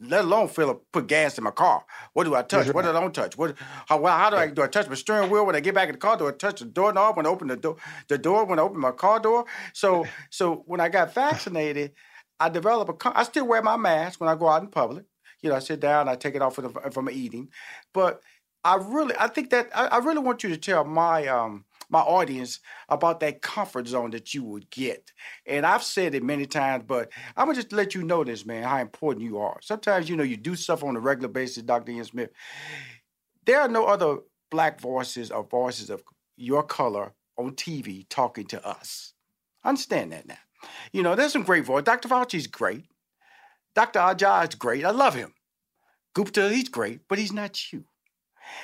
let 0.00 0.24
alone 0.24 0.48
fill 0.48 0.70
up, 0.70 0.82
put 0.92 1.06
gas 1.06 1.36
in 1.36 1.44
my 1.44 1.50
car. 1.50 1.84
What 2.14 2.24
do 2.24 2.34
I 2.34 2.42
touch? 2.42 2.72
What 2.72 2.82
do 2.82 2.90
I 2.90 2.92
don't 2.92 3.14
touch? 3.14 3.36
What? 3.36 3.54
How, 3.86 4.04
how 4.04 4.30
do 4.30 4.36
I 4.36 4.48
do? 4.48 4.62
I 4.62 4.66
touch 4.66 4.88
my 4.88 4.94
steering 4.94 5.30
wheel 5.30 5.44
when 5.44 5.54
I 5.54 5.60
get 5.60 5.74
back 5.74 5.88
in 5.88 5.94
the 5.94 5.98
car? 5.98 6.16
Do 6.16 6.26
I 6.26 6.32
touch 6.32 6.60
the 6.60 6.66
doorknob 6.66 7.16
when 7.16 7.26
I 7.26 7.28
open 7.28 7.48
the 7.48 7.56
door? 7.56 7.76
The 8.08 8.16
door 8.16 8.44
when 8.46 8.58
I 8.58 8.62
open 8.62 8.80
my 8.80 8.92
car 8.92 9.20
door? 9.20 9.44
So, 9.74 10.06
so 10.30 10.62
when 10.66 10.80
I 10.80 10.88
got 10.88 11.12
vaccinated, 11.12 11.92
I 12.38 12.48
developed 12.48 13.04
a. 13.04 13.18
I 13.18 13.24
still 13.24 13.46
wear 13.46 13.62
my 13.62 13.76
mask 13.76 14.20
when 14.20 14.30
I 14.30 14.34
go 14.34 14.48
out 14.48 14.62
in 14.62 14.68
public. 14.68 15.04
You 15.42 15.50
know, 15.50 15.56
I 15.56 15.60
sit 15.60 15.80
down, 15.80 16.08
I 16.08 16.16
take 16.16 16.34
it 16.34 16.42
off 16.42 16.54
from, 16.54 16.74
from 16.92 17.08
eating, 17.10 17.48
but 17.94 18.20
I 18.62 18.76
really, 18.76 19.14
I 19.18 19.28
think 19.28 19.50
that 19.50 19.70
I, 19.74 19.86
I 19.86 19.98
really 19.98 20.18
want 20.18 20.42
you 20.42 20.50
to 20.50 20.56
tell 20.56 20.84
my 20.84 21.26
um 21.28 21.64
my 21.90 22.00
audience 22.00 22.60
about 22.88 23.20
that 23.20 23.42
comfort 23.42 23.88
zone 23.88 24.10
that 24.10 24.32
you 24.32 24.44
would 24.44 24.70
get. 24.70 25.12
And 25.46 25.66
I've 25.66 25.82
said 25.82 26.14
it 26.14 26.22
many 26.22 26.46
times, 26.46 26.84
but 26.86 27.10
I'm 27.36 27.46
gonna 27.46 27.56
just 27.56 27.72
let 27.72 27.94
you 27.94 28.02
know 28.02 28.24
this, 28.24 28.46
man, 28.46 28.62
how 28.62 28.78
important 28.78 29.24
you 29.24 29.38
are. 29.38 29.58
Sometimes, 29.60 30.08
you 30.08 30.16
know, 30.16 30.22
you 30.22 30.36
do 30.36 30.54
stuff 30.54 30.84
on 30.84 30.96
a 30.96 31.00
regular 31.00 31.28
basis, 31.28 31.62
Dr. 31.62 31.92
Ian 31.92 32.04
Smith. 32.04 32.30
There 33.44 33.60
are 33.60 33.68
no 33.68 33.86
other 33.86 34.18
black 34.50 34.80
voices 34.80 35.30
or 35.30 35.44
voices 35.44 35.90
of 35.90 36.02
your 36.36 36.62
color 36.62 37.12
on 37.36 37.52
TV 37.54 38.06
talking 38.08 38.46
to 38.46 38.66
us. 38.66 39.14
Understand 39.64 40.12
that 40.12 40.26
now. 40.26 40.38
You 40.92 41.02
know, 41.02 41.14
there's 41.14 41.32
some 41.32 41.42
great 41.42 41.64
voice. 41.64 41.84
Dr. 41.84 42.08
Fauci's 42.08 42.46
great. 42.46 42.84
Dr. 43.74 43.98
Sanjay 43.98 44.48
is 44.48 44.54
great. 44.54 44.84
I 44.84 44.90
love 44.90 45.14
him. 45.14 45.34
Gupta, 46.14 46.50
he's 46.50 46.68
great, 46.68 47.00
but 47.08 47.18
he's 47.18 47.32
not 47.32 47.72
you. 47.72 47.84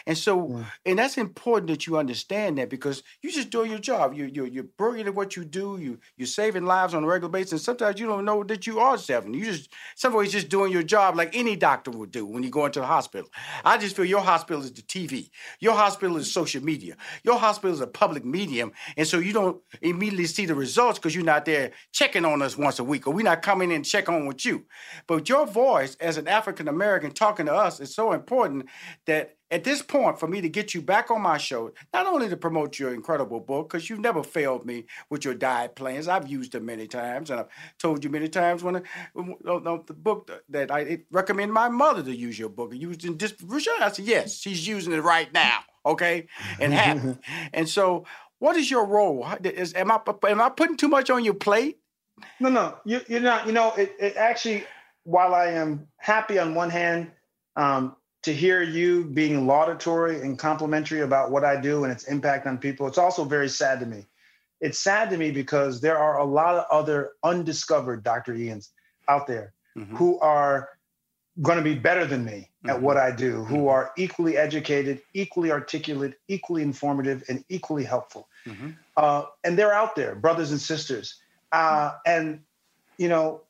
And 0.07 0.17
so, 0.17 0.49
mm. 0.49 0.67
and 0.85 0.99
that's 0.99 1.19
important 1.19 1.71
that 1.71 1.87
you 1.87 1.97
understand 1.97 2.59
that 2.59 2.71
because 2.71 3.03
you're 3.23 3.33
just 3.33 3.51
doing 3.51 3.71
your 3.71 3.81
job. 3.81 4.15
You, 4.15 4.27
you're, 4.27 4.47
you're 4.47 4.65
brilliant 4.65 5.09
at 5.09 5.15
what 5.15 5.37
you 5.37 5.45
do. 5.45 5.79
You, 5.81 5.99
you're 6.17 6.27
saving 6.27 6.65
lives 6.65 6.95
on 6.95 7.05
a 7.05 7.07
regular 7.07 7.31
basis. 7.31 7.53
And 7.53 7.61
sometimes 7.61 8.01
you 8.01 8.07
don't 8.07 8.25
know 8.25 8.43
that 8.45 8.67
you 8.67 8.81
are 8.81 8.99
saving. 8.99 9.35
You 9.35 9.45
just, 9.45 9.73
somebody's 9.95 10.33
just 10.33 10.49
doing 10.49 10.73
your 10.73 10.83
job 10.83 11.17
like 11.17 11.37
any 11.37 11.57
doctor 11.57 11.91
would 11.91 12.11
do 12.11 12.27
when 12.27 12.43
you 12.43 12.51
go 12.51 12.67
into 12.67 12.81
the 12.81 12.87
hospital. 12.87 13.29
I 13.65 13.79
just 13.79 13.97
feel 13.97 14.05
your 14.05 14.21
hospital 14.21 14.63
is 14.63 14.73
the 14.73 14.83
TV. 14.83 15.31
Your 15.61 15.75
hospital 15.75 16.17
is 16.17 16.33
social 16.33 16.63
media. 16.63 16.97
Your 17.23 17.39
hospital 17.39 17.75
is 17.75 17.81
a 17.81 17.87
public 17.87 18.25
medium. 18.25 18.73
And 18.97 19.07
so 19.07 19.19
you 19.19 19.33
don't 19.33 19.61
immediately 19.81 20.27
see 20.27 20.47
the 20.47 20.55
results 20.55 20.99
because 20.99 21.15
you're 21.15 21.25
not 21.25 21.45
there 21.45 21.73
checking 21.93 22.25
on 22.25 22.43
us 22.43 22.57
once 22.57 22.79
a 22.79 22.85
week 22.85 23.07
or 23.07 23.13
we're 23.13 23.23
not 23.23 23.43
coming 23.43 23.71
in 23.71 23.77
and 23.77 23.85
check 23.85 24.09
on 24.09 24.27
with 24.27 24.45
you. 24.45 24.65
But 25.07 25.29
your 25.29 25.47
voice 25.47 25.97
as 26.01 26.17
an 26.17 26.29
African 26.29 26.69
American 26.69 27.13
talking 27.13 27.47
to 27.47 27.55
us 27.55 27.81
is 27.81 27.95
so 27.95 28.13
important 28.13 28.67
that 29.07 29.36
at 29.51 29.65
this 29.65 29.81
point 29.81 30.19
for 30.19 30.27
me 30.27 30.41
to 30.41 30.49
get 30.49 30.75
you 30.75 30.83
back 30.83 31.11
on 31.11 31.21
my 31.21 31.39
show, 31.39 31.73
not 31.93 32.07
only 32.07 32.29
to 32.29 32.37
promote 32.37 32.79
your 32.79 32.93
incredible 32.93 33.41
book, 33.41 33.69
because 33.69 33.89
you've 33.89 34.01
never 34.01 34.23
failed 34.23 34.67
me 34.67 34.87
with 35.09 35.25
your 35.25 35.35
diet 35.35 35.77
plans. 35.77 36.09
I've 36.09 36.29
used 36.29 36.53
them 36.53 36.67
many 36.67 36.87
times, 36.87 37.31
and 37.31 37.41
I've 37.41 37.49
told 37.79 38.03
you 38.03 38.11
many 38.11 38.29
times 38.29 38.65
when, 38.65 38.83
the 39.15 39.97
book 39.97 40.31
that 40.49 40.71
I 40.71 40.99
recommend 41.13 41.53
my 41.53 41.69
mother 41.69 42.03
to 42.03 42.15
use 42.15 42.39
your 42.39 42.49
book. 42.49 42.75
Used 42.75 43.05
in 43.05 43.17
this, 43.17 43.35
I 43.81 43.91
said 43.91 44.05
yes, 44.05 44.37
she's 44.37 44.67
using 44.67 44.93
it 44.93 45.03
right 45.03 45.33
now. 45.33 45.61
Okay, 45.85 46.27
and 46.61 46.73
happy. 46.73 47.17
and 47.53 47.69
so, 47.69 48.05
what 48.41 48.57
is 48.57 48.69
your 48.71 48.87
role? 48.87 49.27
Is, 49.45 49.75
am 49.75 49.93
I 49.93 50.01
am 50.29 50.41
I 50.41 50.49
putting 50.49 50.77
too 50.77 50.89
much 50.89 51.11
on 51.11 51.25
your 51.25 51.35
plate? 51.35 51.79
No, 52.41 52.49
no, 52.49 52.79
you, 52.85 53.01
you're 53.07 53.21
not. 53.21 53.47
You 53.47 53.53
know, 53.53 53.73
it, 53.75 53.95
it 54.01 54.17
actually. 54.17 54.65
While 55.05 55.37
I 55.37 55.51
am 55.51 55.87
happy 55.99 56.37
on 56.37 56.57
one 56.57 56.69
hand, 56.69 57.13
um, 57.55 57.95
to 58.27 58.35
hear 58.35 58.61
you 58.61 59.05
being 59.05 59.47
laudatory 59.47 60.21
and 60.21 60.37
complimentary 60.37 61.03
about 61.03 61.31
what 61.31 61.45
I 61.45 61.61
do 61.61 61.85
and 61.85 61.93
its 61.93 62.09
impact 62.09 62.45
on 62.49 62.59
people, 62.59 62.89
it's 62.89 62.99
also 62.99 63.25
very 63.25 63.49
sad 63.49 63.79
to 63.79 63.87
me. 63.87 64.05
It's 64.61 64.81
sad 64.81 65.11
to 65.11 65.17
me 65.17 65.31
because 65.31 65.81
there 65.81 65.97
are 65.97 66.19
a 66.19 66.25
lot 66.25 66.57
of 66.57 66.65
other 66.69 67.13
undiscovered 67.23 68.03
Dr. 68.03 68.35
Ians 68.35 68.71
out 69.09 69.29
there 69.29 69.53
mm-hmm. 69.77 69.95
who 69.95 70.19
are 70.19 70.71
going 71.41 71.57
to 71.57 71.63
be 71.63 71.77
better 71.77 72.05
than 72.05 72.25
me 72.25 72.51
mm-hmm. 72.65 72.71
at 72.71 72.83
what 72.83 72.97
I 72.97 73.15
do, 73.15 73.45
who 73.45 73.59
mm-hmm. 73.59 73.69
are 73.69 73.93
equally 73.97 74.37
educated, 74.37 75.03
equally 75.15 75.53
articulate, 75.53 76.15
equally 76.27 76.63
informative, 76.63 77.23
and 77.29 77.45
equally 77.49 77.85
helpful. 77.85 78.27
Mm-hmm. 78.45 78.71
Uh, 78.97 79.27
and 79.45 79.57
they're 79.57 79.73
out 79.73 79.95
there, 79.95 80.17
brothers 80.17 80.51
and 80.51 80.61
sisters. 80.61 81.15
Uh, 81.53 81.93
and, 82.05 82.41
you 82.99 83.09
know, 83.09 83.43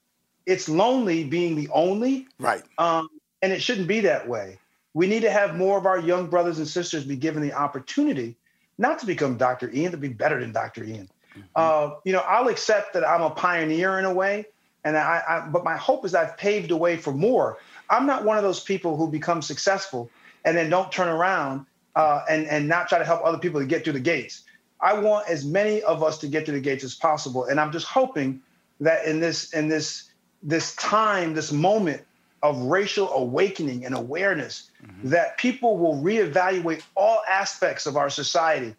it's 0.45 0.69
lonely 0.69 1.25
being 1.25 1.57
the 1.57 1.71
only. 1.73 2.27
Right. 2.39 2.63
Um, 2.77 3.09
And 3.41 3.53
it 3.53 3.63
shouldn't 3.63 3.89
be 3.89 4.01
that 4.01 4.29
way. 4.29 4.59
We 4.97 5.07
need 5.07 5.21
to 5.21 5.31
have 5.31 5.55
more 5.55 5.77
of 5.77 5.85
our 5.85 6.01
young 6.01 6.29
brothers 6.29 6.57
and 6.57 6.67
sisters 6.67 7.05
be 7.05 7.17
given 7.17 7.43
the 7.43 7.53
opportunity 7.53 8.35
not 8.79 8.99
to 9.01 9.05
become 9.05 9.37
Dr. 9.37 9.71
Ian, 9.71 9.91
to 9.91 9.99
be 9.99 10.09
better 10.09 10.41
than 10.41 10.53
Dr. 10.53 10.85
Ian. 10.85 11.11
Mm-hmm. 11.33 11.43
Uh, 11.55 11.97
you 12.05 12.15
know, 12.15 12.21
I'll 12.21 12.49
accept 12.49 12.95
that 12.95 13.07
I'm 13.07 13.21
a 13.21 13.29
pioneer 13.29 13.99
in 13.99 14.07
a 14.07 14.15
way, 14.15 14.47
and 14.85 14.97
I, 14.97 15.23
I, 15.29 15.49
but 15.51 15.65
my 15.65 15.77
hope 15.77 16.07
is 16.07 16.15
I've 16.15 16.39
paved 16.39 16.71
the 16.71 16.79
way 16.79 16.97
for 16.97 17.13
more. 17.13 17.59
I'm 17.91 18.07
not 18.07 18.25
one 18.25 18.39
of 18.39 18.43
those 18.43 18.61
people 18.61 18.97
who 18.97 19.07
become 19.11 19.43
successful 19.43 20.09
and 20.47 20.57
then 20.57 20.71
don't 20.71 20.91
turn 20.91 21.09
around 21.09 21.67
uh, 21.95 22.23
and 22.31 22.47
and 22.47 22.67
not 22.67 22.89
try 22.89 22.99
to 22.99 23.05
help 23.05 23.21
other 23.23 23.37
people 23.37 23.61
to 23.61 23.67
get 23.67 23.85
through 23.85 23.93
the 23.93 24.01
gates. 24.01 24.45
I 24.81 24.99
want 24.99 25.29
as 25.29 25.45
many 25.45 25.83
of 25.83 26.03
us 26.03 26.17
to 26.21 26.27
get 26.27 26.47
through 26.47 26.55
the 26.55 26.61
gates 26.63 26.85
as 26.85 26.95
possible, 26.95 27.45
and 27.45 27.61
I'm 27.61 27.71
just 27.71 27.87
hoping 27.87 28.41
that 28.81 29.05
in 29.05 29.21
this 29.21 29.53
in 29.53 29.69
this 29.69 30.11
this 30.43 30.75
time, 30.77 31.35
this 31.35 31.53
moment 31.53 32.03
of 32.47 32.63
racial 32.63 33.11
awakening 33.13 33.85
and 33.85 33.95
awareness, 33.95 34.71
mm-hmm. 34.85 35.09
that 35.09 35.37
people 35.37 35.77
will 35.77 35.97
reevaluate 35.97 36.83
all 36.95 37.23
aspects 37.29 37.87
of 37.87 37.97
our 37.97 38.09
society 38.09 38.75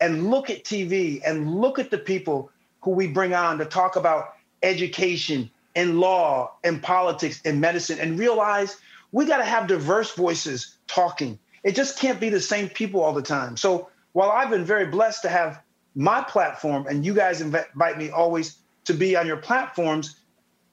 and 0.00 0.28
look 0.30 0.50
at 0.50 0.64
TV 0.64 1.20
and 1.24 1.54
look 1.54 1.78
at 1.78 1.90
the 1.90 1.98
people 1.98 2.50
who 2.80 2.90
we 2.90 3.06
bring 3.06 3.32
on 3.32 3.58
to 3.58 3.64
talk 3.64 3.94
about 3.94 4.34
education 4.64 5.48
and 5.76 6.00
law 6.00 6.52
and 6.64 6.82
politics 6.82 7.40
and 7.44 7.60
medicine 7.60 7.98
and 8.00 8.18
realize 8.18 8.76
we 9.12 9.24
got 9.24 9.38
to 9.38 9.44
have 9.44 9.68
diverse 9.68 10.14
voices 10.14 10.76
talking. 10.88 11.38
It 11.62 11.76
just 11.76 11.98
can't 12.00 12.18
be 12.18 12.28
the 12.28 12.40
same 12.40 12.68
people 12.68 13.02
all 13.02 13.12
the 13.12 13.22
time. 13.22 13.56
So 13.56 13.88
while 14.14 14.30
I've 14.30 14.50
been 14.50 14.64
very 14.64 14.86
blessed 14.86 15.22
to 15.22 15.28
have 15.28 15.62
my 15.94 16.22
platform 16.22 16.86
and 16.88 17.06
you 17.06 17.14
guys 17.14 17.40
invite 17.40 17.98
me 17.98 18.10
always 18.10 18.56
to 18.86 18.94
be 18.94 19.14
on 19.16 19.28
your 19.28 19.36
platforms, 19.36 20.16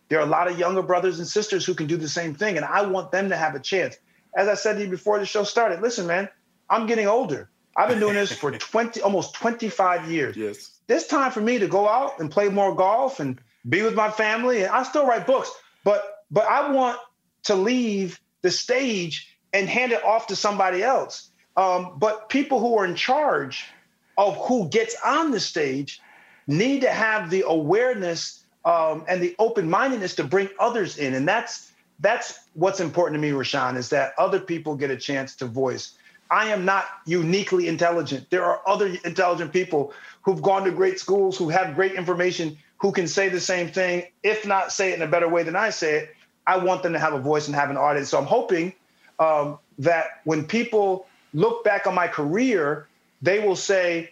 there 0.10 0.20
are 0.20 0.26
a 0.26 0.30
lot 0.30 0.48
of 0.50 0.60
younger 0.60 0.82
brothers 0.82 1.20
and 1.20 1.28
sisters 1.28 1.66
who 1.66 1.74
can 1.74 1.88
do 1.88 1.96
the 1.96 2.10
same 2.10 2.34
thing. 2.34 2.58
And 2.58 2.66
I 2.66 2.82
want 2.82 3.12
them 3.12 3.30
to 3.30 3.38
have 3.38 3.56
a 3.56 3.60
chance. 3.60 3.96
As 4.36 4.48
I 4.48 4.56
said 4.56 4.74
to 4.74 4.84
you 4.84 4.90
before 4.90 5.20
the 5.20 5.26
show 5.26 5.44
started, 5.44 5.82
listen, 5.82 6.08
man, 6.08 6.28
I'm 6.70 6.88
getting 6.88 7.08
older. 7.08 7.50
I've 7.78 7.90
been 7.90 8.00
doing 8.00 8.16
this 8.16 8.32
for 8.32 8.52
20, 8.58 9.02
almost 9.02 9.36
25 9.36 10.12
years. 10.12 10.36
Yes. 10.36 10.72
It's 10.88 11.08
time 11.08 11.32
for 11.32 11.42
me 11.42 11.60
to 11.60 11.68
go 11.68 11.88
out 11.88 12.20
and 12.20 12.30
play 12.30 12.50
more 12.50 12.76
golf 12.76 13.20
and 13.20 13.40
be 13.68 13.84
with 13.84 13.96
my 13.96 14.10
family. 14.10 14.64
And 14.64 14.72
I 14.72 14.84
still 14.84 15.06
write 15.06 15.28
books, 15.28 15.52
but 15.84 16.26
but 16.32 16.46
I 16.46 16.72
want 16.72 17.00
to 17.44 17.56
leave 17.56 18.20
the 18.42 18.52
stage 18.52 19.38
and 19.54 19.68
hand 19.68 19.92
it 19.92 20.04
off 20.04 20.28
to 20.28 20.36
somebody 20.36 20.84
else. 20.84 21.30
Um, 21.58 21.98
but 21.98 22.30
people 22.30 22.60
who 22.60 22.78
are 22.78 22.86
in 22.86 22.96
charge 22.96 23.66
of 24.18 24.36
who 24.38 24.70
gets 24.70 24.96
on 25.04 25.32
the 25.32 25.40
stage 25.40 26.00
need 26.48 26.82
to 26.82 26.92
have 26.92 27.30
the 27.30 27.44
awareness 27.46 28.44
um, 28.70 29.04
and 29.08 29.22
the 29.22 29.36
open-mindedness 29.40 30.16
to 30.16 30.24
bring 30.24 30.48
others 30.60 30.98
in, 31.00 31.16
and 31.16 31.28
that's 31.28 31.72
that's 32.02 32.40
what's 32.54 32.80
important 32.80 33.16
to 33.18 33.22
me, 33.22 33.32
Rushion, 33.32 33.76
is 33.76 33.90
that 33.90 34.14
other 34.18 34.40
people 34.40 34.76
get 34.76 34.92
a 34.92 34.96
chance 34.96 35.36
to 35.38 35.46
voice. 35.46 35.98
I 36.32 36.46
am 36.50 36.64
not 36.64 36.86
uniquely 37.06 37.68
intelligent. 37.68 38.30
There 38.30 38.46
are 38.46 38.62
other 38.68 38.96
intelligent 39.04 39.52
people 39.52 39.92
who've 40.22 40.42
gone 40.42 40.64
to 40.66 40.72
great 40.72 41.00
schools, 41.00 41.38
who 41.38 41.50
have 41.50 41.76
great 41.76 41.94
information, 41.94 42.58
who 42.78 42.92
can 42.92 43.08
say 43.08 43.28
the 43.28 43.42
same 43.42 43.68
thing, 43.70 44.06
if 44.24 44.46
not 44.46 44.72
say 44.72 44.92
it 44.92 44.96
in 44.96 45.02
a 45.02 45.08
better 45.08 45.28
way 45.28 45.44
than 45.44 45.56
I 45.56 45.72
say 45.72 45.96
it. 45.96 46.16
I 46.46 46.58
want 46.58 46.84
them 46.84 46.94
to 46.94 47.00
have 47.00 47.14
a 47.14 47.20
voice 47.20 47.48
and 47.48 47.56
have 47.56 47.72
an 47.72 47.78
audience. 47.78 48.10
So 48.10 48.20
I'm 48.20 48.26
hoping 48.26 48.74
um, 49.18 49.58
that 49.80 50.22
when 50.24 50.46
people 50.46 51.08
look 51.34 51.64
back 51.64 51.88
on 51.88 51.96
my 51.96 52.08
career, 52.08 52.88
they 53.22 53.40
will 53.40 53.56
say, 53.58 54.12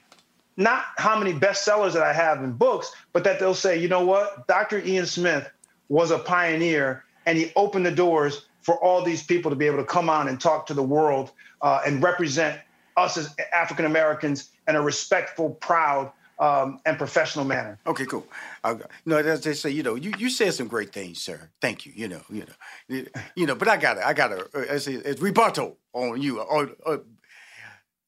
not 0.57 0.83
how 0.97 1.17
many 1.17 1.33
bestsellers 1.33 1.93
that 1.93 2.03
I 2.03 2.13
have 2.13 2.43
in 2.43 2.51
books, 2.51 2.91
but 3.13 3.23
that 3.23 3.39
they'll 3.39 3.53
say, 3.53 3.79
you 3.79 3.87
know 3.87 4.05
what, 4.05 4.47
Dr. 4.47 4.83
Ian 4.83 5.05
Smith 5.05 5.49
was 5.87 6.11
a 6.11 6.17
pioneer 6.17 7.03
and 7.25 7.37
he 7.37 7.51
opened 7.55 7.85
the 7.85 7.91
doors 7.91 8.45
for 8.61 8.75
all 8.83 9.03
these 9.03 9.23
people 9.23 9.51
to 9.51 9.55
be 9.55 9.67
able 9.67 9.77
to 9.77 9.85
come 9.85 10.09
on 10.09 10.27
and 10.27 10.41
talk 10.41 10.65
to 10.67 10.73
the 10.73 10.83
world 10.83 11.31
uh, 11.61 11.81
and 11.85 12.03
represent 12.03 12.59
us 12.97 13.15
as 13.17 13.33
African 13.53 13.85
Americans 13.85 14.49
in 14.67 14.75
a 14.75 14.81
respectful, 14.81 15.51
proud, 15.51 16.11
um, 16.39 16.79
and 16.85 16.97
professional 16.97 17.45
manner. 17.45 17.79
Okay, 17.87 18.05
cool. 18.05 18.25
Uh, 18.63 18.75
no, 19.05 19.17
as 19.17 19.41
they 19.41 19.53
say, 19.53 19.69
you 19.69 19.83
know, 19.83 19.95
you, 19.95 20.13
you 20.17 20.29
said 20.29 20.53
some 20.53 20.67
great 20.67 20.93
things, 20.93 21.19
sir. 21.19 21.49
Thank 21.61 21.85
you. 21.85 21.93
You 21.95 22.07
know, 22.07 22.21
you 22.29 22.45
know, 22.89 23.05
you 23.35 23.45
know. 23.45 23.55
But 23.55 23.67
I 23.67 23.77
got 23.77 23.95
to, 23.95 24.07
I 24.07 24.13
got 24.13 24.27
to, 24.27 24.47
uh, 24.53 24.65
as 24.69 24.87
as 24.87 25.19
rebuttal 25.19 25.77
on 25.93 26.21
you. 26.21 26.39
On, 26.41 26.75
uh, 26.85 26.97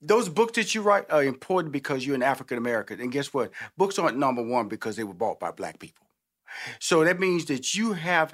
those 0.02 0.30
books 0.30 0.54
that 0.54 0.74
you 0.74 0.82
write 0.82 1.12
are 1.12 1.24
important 1.24 1.74
because 1.74 2.06
you're 2.06 2.16
an 2.16 2.24
African 2.24 2.58
American, 2.58 3.02
and 3.02 3.12
guess 3.12 3.34
what? 3.34 3.52
Books 3.78 4.00
aren't 4.00 4.18
number 4.18 4.42
one 4.44 4.68
because 4.68 4.96
they 4.96 5.04
were 5.04 5.14
bought 5.14 5.40
by 5.40 5.52
black 5.52 5.80
people. 5.80 6.08
So 6.80 7.04
that 7.04 7.20
means 7.20 7.46
that 7.46 7.76
you 7.76 7.94
have, 7.94 8.34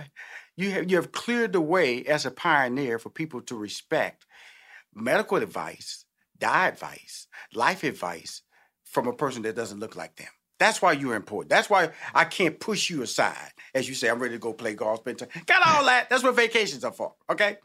you 0.56 0.72
have, 0.72 0.90
you 0.90 0.96
have 0.98 1.12
cleared 1.12 1.54
the 1.54 1.62
way 1.62 2.06
as 2.06 2.26
a 2.26 2.32
pioneer 2.32 3.00
for 3.00 3.10
people 3.10 3.42
to 3.42 3.58
respect 3.58 4.26
medical 4.94 5.38
advice, 5.38 6.06
diet 6.38 6.76
advice, 6.76 7.28
life 7.54 7.84
advice 7.84 8.42
from 8.84 9.08
a 9.08 9.14
person 9.14 9.42
that 9.44 9.56
doesn't 9.56 9.80
look 9.80 9.96
like 9.96 10.16
them. 10.16 10.30
That's 10.58 10.82
why 10.82 10.94
you're 10.94 11.16
important. 11.16 11.50
That's 11.50 11.70
why 11.70 11.90
I 12.14 12.24
can't 12.24 12.58
push 12.58 12.90
you 12.90 13.02
aside. 13.02 13.52
As 13.74 13.90
you 13.90 13.96
say, 13.96 14.08
I'm 14.10 14.20
ready 14.20 14.36
to 14.36 14.40
go 14.40 14.54
play 14.54 14.74
golf, 14.74 15.00
spend 15.00 15.20
time. 15.20 15.28
Got 15.46 15.68
all 15.68 15.86
that. 15.86 16.10
That's 16.10 16.24
what 16.24 16.34
vacations 16.36 16.86
are 16.86 16.94
for. 16.94 17.14
Okay. 17.30 17.58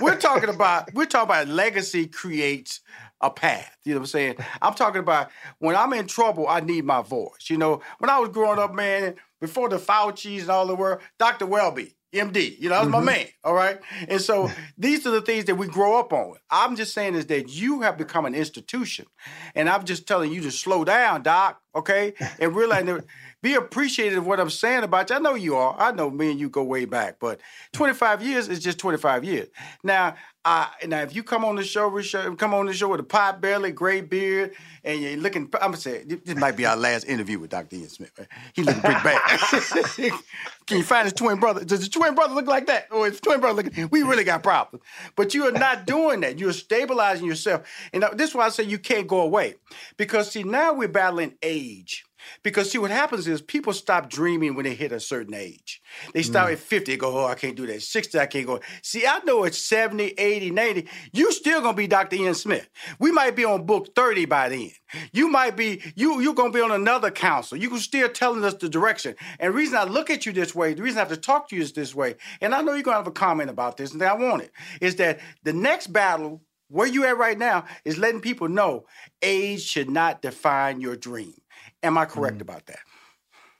we're 0.00 0.18
talking 0.18 0.48
about 0.48 0.94
we're 0.94 1.04
talking 1.04 1.28
about 1.28 1.48
legacy 1.48 2.06
creates 2.06 2.80
a 3.22 3.30
path. 3.30 3.76
You 3.84 3.94
know 3.94 4.00
what 4.00 4.04
I'm 4.04 4.08
saying? 4.08 4.36
I'm 4.60 4.74
talking 4.74 5.00
about 5.00 5.30
when 5.58 5.76
I'm 5.76 5.92
in 5.92 6.06
trouble, 6.06 6.48
I 6.48 6.60
need 6.60 6.84
my 6.84 7.02
voice. 7.02 7.48
You 7.48 7.56
know, 7.56 7.80
when 7.98 8.10
I 8.10 8.18
was 8.18 8.30
growing 8.30 8.58
up, 8.58 8.74
man, 8.74 9.14
before 9.40 9.68
the 9.68 9.78
Fauci's 9.78 10.42
and 10.42 10.50
all 10.50 10.66
the 10.66 10.74
world, 10.74 11.00
Dr. 11.18 11.46
Welby, 11.46 11.94
MD. 12.12 12.58
You 12.58 12.68
know, 12.68 12.76
that's 12.76 12.84
mm-hmm. 12.84 12.92
my 12.92 13.00
man. 13.00 13.26
All 13.42 13.54
right. 13.54 13.80
And 14.08 14.20
so 14.20 14.50
these 14.76 15.06
are 15.06 15.10
the 15.10 15.22
things 15.22 15.46
that 15.46 15.54
we 15.54 15.66
grow 15.66 15.98
up 15.98 16.12
on. 16.12 16.36
I'm 16.50 16.76
just 16.76 16.92
saying 16.92 17.14
is 17.14 17.26
that 17.26 17.48
you 17.48 17.80
have 17.80 17.96
become 17.96 18.26
an 18.26 18.34
institution. 18.34 19.06
And 19.54 19.68
I'm 19.68 19.84
just 19.84 20.06
telling 20.06 20.30
you 20.30 20.42
to 20.42 20.50
slow 20.50 20.84
down, 20.84 21.22
Doc. 21.22 21.60
Okay. 21.74 22.12
And 22.38 22.54
realize 22.54 22.84
that 22.84 23.04
be 23.42 23.54
appreciative 23.54 24.18
of 24.18 24.26
what 24.26 24.40
I'm 24.40 24.50
saying 24.50 24.84
about 24.84 25.10
you. 25.10 25.16
I 25.16 25.18
know 25.18 25.34
you 25.34 25.56
are. 25.56 25.76
I 25.78 25.90
know 25.90 26.10
me 26.10 26.30
and 26.30 26.40
you 26.40 26.48
go 26.48 26.62
way 26.62 26.84
back, 26.84 27.16
but 27.20 27.40
25 27.72 28.22
years 28.22 28.48
is 28.48 28.60
just 28.60 28.78
25 28.78 29.24
years. 29.24 29.48
Now, 29.82 30.14
uh, 30.44 30.66
now 30.86 31.02
if 31.02 31.14
you 31.14 31.22
come 31.22 31.44
on 31.44 31.56
the 31.56 31.64
show, 31.64 31.90
come 32.36 32.54
on 32.54 32.66
the 32.66 32.72
show 32.72 32.88
with 32.88 33.00
a 33.00 33.04
pot 33.04 33.40
belly, 33.40 33.72
gray 33.72 34.00
beard, 34.00 34.54
and 34.84 35.00
you're 35.00 35.16
looking, 35.16 35.42
I'm 35.54 35.72
gonna 35.72 35.76
say 35.76 36.04
this 36.04 36.36
might 36.36 36.56
be 36.56 36.66
our 36.66 36.76
last 36.76 37.04
interview 37.04 37.38
with 37.38 37.50
Dr. 37.50 37.76
Ian 37.76 37.88
Smith. 37.88 38.12
Right? 38.18 38.28
He 38.54 38.62
looking 38.62 38.82
pretty 38.82 39.00
bad. 39.02 39.20
Can 40.66 40.78
you 40.78 40.84
find 40.84 41.04
his 41.04 41.12
twin 41.12 41.38
brother? 41.38 41.64
Does 41.64 41.80
his 41.80 41.88
twin 41.88 42.14
brother 42.14 42.34
look 42.34 42.46
like 42.46 42.66
that? 42.66 42.88
Or 42.90 43.06
his 43.06 43.20
twin 43.20 43.40
brother 43.40 43.62
looking? 43.62 43.88
We 43.90 44.02
really 44.02 44.24
got 44.24 44.42
problems. 44.42 44.84
But 45.16 45.34
you 45.34 45.46
are 45.46 45.52
not 45.52 45.86
doing 45.86 46.20
that. 46.20 46.38
You're 46.38 46.52
stabilizing 46.52 47.26
yourself, 47.26 47.62
and 47.92 48.04
this 48.14 48.30
is 48.30 48.36
why 48.36 48.46
I 48.46 48.48
say 48.48 48.64
you 48.64 48.78
can't 48.78 49.06
go 49.06 49.20
away 49.20 49.56
because 49.96 50.30
see 50.30 50.42
now 50.42 50.72
we're 50.72 50.88
battling 50.88 51.34
age. 51.42 52.04
Because 52.42 52.70
see, 52.70 52.78
what 52.78 52.90
happens 52.90 53.26
is 53.28 53.40
people 53.40 53.72
stop 53.72 54.08
dreaming 54.08 54.54
when 54.54 54.64
they 54.64 54.74
hit 54.74 54.92
a 54.92 55.00
certain 55.00 55.34
age. 55.34 55.80
They 56.12 56.22
start 56.22 56.50
mm. 56.50 56.52
at 56.54 56.58
50, 56.58 56.92
they 56.92 56.96
go, 56.96 57.18
oh, 57.18 57.26
I 57.26 57.34
can't 57.34 57.56
do 57.56 57.66
that. 57.66 57.82
60, 57.82 58.18
I 58.18 58.26
can't 58.26 58.46
go. 58.46 58.60
See, 58.82 59.06
I 59.06 59.20
know 59.24 59.44
it's 59.44 59.58
70, 59.58 60.14
80, 60.18 60.50
90. 60.50 60.88
You 61.12 61.32
still 61.32 61.60
gonna 61.60 61.76
be 61.76 61.86
Dr. 61.86 62.16
Ian 62.16 62.34
Smith. 62.34 62.68
We 62.98 63.12
might 63.12 63.36
be 63.36 63.44
on 63.44 63.64
book 63.66 63.94
30 63.94 64.26
by 64.26 64.48
then. 64.48 64.70
You 65.12 65.28
might 65.28 65.56
be, 65.56 65.82
you, 65.94 66.20
you're 66.20 66.34
gonna 66.34 66.52
be 66.52 66.60
on 66.60 66.72
another 66.72 67.10
council. 67.10 67.58
You 67.58 67.68
can 67.68 67.78
still 67.78 68.08
telling 68.08 68.44
us 68.44 68.54
the 68.54 68.68
direction. 68.68 69.14
And 69.38 69.52
the 69.52 69.56
reason 69.56 69.76
I 69.76 69.84
look 69.84 70.10
at 70.10 70.26
you 70.26 70.32
this 70.32 70.54
way, 70.54 70.74
the 70.74 70.82
reason 70.82 70.98
I 70.98 71.02
have 71.02 71.08
to 71.08 71.16
talk 71.16 71.48
to 71.48 71.56
you 71.56 71.62
is 71.62 71.72
this 71.72 71.94
way, 71.94 72.16
and 72.40 72.54
I 72.54 72.62
know 72.62 72.74
you're 72.74 72.82
gonna 72.82 72.96
have 72.96 73.06
a 73.06 73.12
comment 73.12 73.50
about 73.50 73.76
this, 73.76 73.92
and 73.92 74.02
I 74.02 74.14
want 74.14 74.42
it, 74.42 74.52
is 74.80 74.96
that 74.96 75.20
the 75.42 75.52
next 75.52 75.88
battle 75.88 76.42
where 76.72 76.86
you 76.86 77.04
at 77.04 77.18
right 77.18 77.38
now 77.38 77.66
is 77.84 77.98
letting 77.98 78.20
people 78.20 78.48
know 78.48 78.86
age 79.20 79.62
should 79.62 79.90
not 79.90 80.22
define 80.22 80.80
your 80.80 80.96
dream. 80.96 81.34
Am 81.82 81.98
I 81.98 82.04
correct 82.04 82.38
mm. 82.38 82.42
about 82.42 82.66
that? 82.66 82.80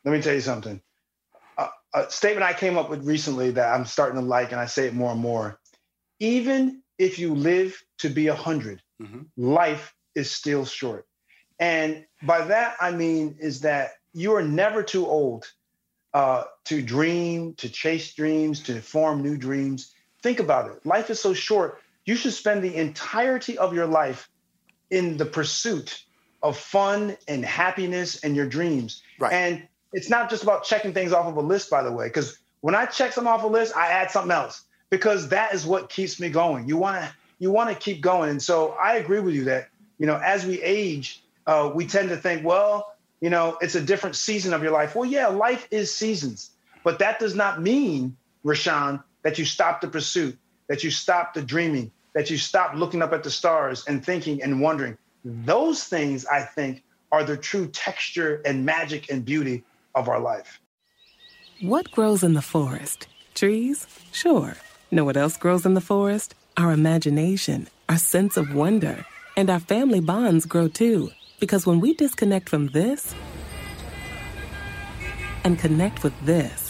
Let 0.04 0.12
me 0.12 0.22
tell 0.22 0.34
you 0.34 0.40
something. 0.40 0.80
A 1.94 2.10
statement 2.10 2.44
I 2.44 2.54
came 2.54 2.78
up 2.78 2.88
with 2.88 3.04
recently 3.04 3.50
that 3.50 3.74
I'm 3.74 3.84
starting 3.84 4.18
to 4.18 4.26
like, 4.26 4.50
and 4.50 4.60
I 4.60 4.64
say 4.64 4.86
it 4.86 4.94
more 4.94 5.12
and 5.12 5.20
more. 5.20 5.60
Even 6.20 6.82
if 6.98 7.18
you 7.18 7.34
live 7.34 7.82
to 7.98 8.08
be 8.08 8.28
100, 8.28 8.82
mm-hmm. 9.02 9.20
life 9.36 9.94
is 10.14 10.30
still 10.30 10.64
short. 10.64 11.06
And 11.58 12.06
by 12.22 12.46
that, 12.46 12.76
I 12.80 12.92
mean 12.92 13.36
is 13.40 13.60
that 13.60 13.92
you 14.14 14.34
are 14.34 14.42
never 14.42 14.82
too 14.82 15.06
old 15.06 15.46
uh, 16.14 16.44
to 16.64 16.82
dream, 16.82 17.54
to 17.54 17.68
chase 17.68 18.14
dreams, 18.14 18.60
to 18.64 18.80
form 18.80 19.22
new 19.22 19.36
dreams. 19.36 19.92
Think 20.22 20.40
about 20.40 20.70
it. 20.70 20.84
Life 20.86 21.10
is 21.10 21.20
so 21.20 21.34
short. 21.34 21.80
You 22.04 22.16
should 22.16 22.32
spend 22.32 22.64
the 22.64 22.74
entirety 22.74 23.58
of 23.58 23.74
your 23.74 23.86
life 23.86 24.28
in 24.90 25.16
the 25.18 25.26
pursuit 25.26 26.04
of 26.42 26.56
fun 26.56 27.16
and 27.28 27.44
happiness 27.44 28.22
and 28.22 28.34
your 28.34 28.46
dreams. 28.46 29.02
Right. 29.18 29.32
And 29.32 29.62
it's 29.92 30.10
not 30.10 30.30
just 30.30 30.42
about 30.42 30.64
checking 30.64 30.92
things 30.92 31.12
off 31.12 31.26
of 31.26 31.36
a 31.36 31.40
list, 31.40 31.70
by 31.70 31.82
the 31.82 31.92
way, 31.92 32.06
because 32.06 32.38
when 32.60 32.74
I 32.74 32.86
check 32.86 33.12
something 33.12 33.32
off 33.32 33.42
a 33.44 33.46
list, 33.46 33.76
I 33.76 33.88
add 33.88 34.10
something 34.10 34.32
else 34.32 34.62
because 34.90 35.28
that 35.28 35.54
is 35.54 35.66
what 35.66 35.88
keeps 35.88 36.18
me 36.18 36.28
going. 36.28 36.68
You 36.68 36.76
want 36.76 37.02
to 37.02 37.12
you 37.38 37.50
want 37.50 37.70
to 37.70 37.74
keep 37.74 38.00
going, 38.00 38.30
and 38.30 38.40
so 38.40 38.70
I 38.80 38.96
agree 38.96 39.18
with 39.20 39.34
you 39.34 39.44
that 39.44 39.68
you 39.98 40.06
know 40.06 40.16
as 40.16 40.46
we 40.46 40.62
age, 40.62 41.22
uh, 41.46 41.70
we 41.74 41.86
tend 41.86 42.08
to 42.10 42.16
think, 42.16 42.44
well, 42.44 42.94
you 43.20 43.30
know, 43.30 43.58
it's 43.60 43.74
a 43.74 43.80
different 43.80 44.16
season 44.16 44.52
of 44.52 44.62
your 44.62 44.72
life. 44.72 44.94
Well, 44.94 45.04
yeah, 45.04 45.26
life 45.26 45.66
is 45.70 45.94
seasons, 45.94 46.50
but 46.84 47.00
that 47.00 47.18
does 47.18 47.34
not 47.34 47.60
mean, 47.60 48.16
Rushion, 48.44 49.02
that 49.22 49.38
you 49.38 49.44
stop 49.44 49.80
the 49.80 49.88
pursuit 49.88 50.38
that 50.72 50.82
you 50.82 50.90
stop 50.90 51.34
the 51.34 51.42
dreaming, 51.42 51.90
that 52.14 52.30
you 52.30 52.38
stop 52.38 52.74
looking 52.74 53.02
up 53.02 53.12
at 53.12 53.22
the 53.22 53.30
stars 53.30 53.84
and 53.86 54.02
thinking 54.02 54.42
and 54.42 54.60
wondering. 54.60 54.96
Those 55.24 55.84
things, 55.84 56.26
I 56.26 56.42
think, 56.42 56.82
are 57.12 57.24
the 57.24 57.36
true 57.36 57.68
texture 57.68 58.42
and 58.44 58.64
magic 58.64 59.10
and 59.10 59.24
beauty 59.24 59.64
of 59.94 60.08
our 60.08 60.18
life. 60.18 60.60
What 61.60 61.90
grows 61.92 62.22
in 62.22 62.34
the 62.34 62.42
forest? 62.42 63.06
Trees? 63.34 63.86
Sure. 64.12 64.56
Know 64.90 65.04
what 65.04 65.16
else 65.16 65.36
grows 65.36 65.64
in 65.64 65.74
the 65.74 65.80
forest? 65.80 66.34
Our 66.56 66.72
imagination, 66.72 67.68
our 67.88 67.98
sense 67.98 68.36
of 68.36 68.54
wonder, 68.54 69.06
and 69.36 69.48
our 69.48 69.60
family 69.60 70.00
bonds 70.00 70.44
grow 70.44 70.68
too. 70.68 71.10
Because 71.40 71.66
when 71.66 71.80
we 71.80 71.94
disconnect 71.94 72.48
from 72.48 72.68
this 72.68 73.14
and 75.44 75.58
connect 75.58 76.02
with 76.02 76.14
this, 76.24 76.61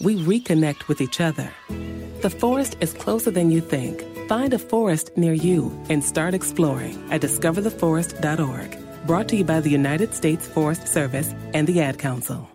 we 0.00 0.16
reconnect 0.16 0.88
with 0.88 1.00
each 1.00 1.20
other. 1.20 1.50
The 2.22 2.30
forest 2.30 2.76
is 2.80 2.92
closer 2.92 3.30
than 3.30 3.50
you 3.50 3.60
think. 3.60 4.04
Find 4.28 4.52
a 4.52 4.58
forest 4.58 5.16
near 5.16 5.32
you 5.32 5.72
and 5.88 6.02
start 6.02 6.34
exploring 6.34 6.96
at 7.10 7.20
discovertheforest.org. 7.20 9.06
Brought 9.06 9.28
to 9.28 9.36
you 9.36 9.44
by 9.44 9.60
the 9.60 9.70
United 9.70 10.14
States 10.14 10.46
Forest 10.46 10.88
Service 10.88 11.32
and 11.54 11.66
the 11.66 11.80
Ad 11.80 11.98
Council. 11.98 12.50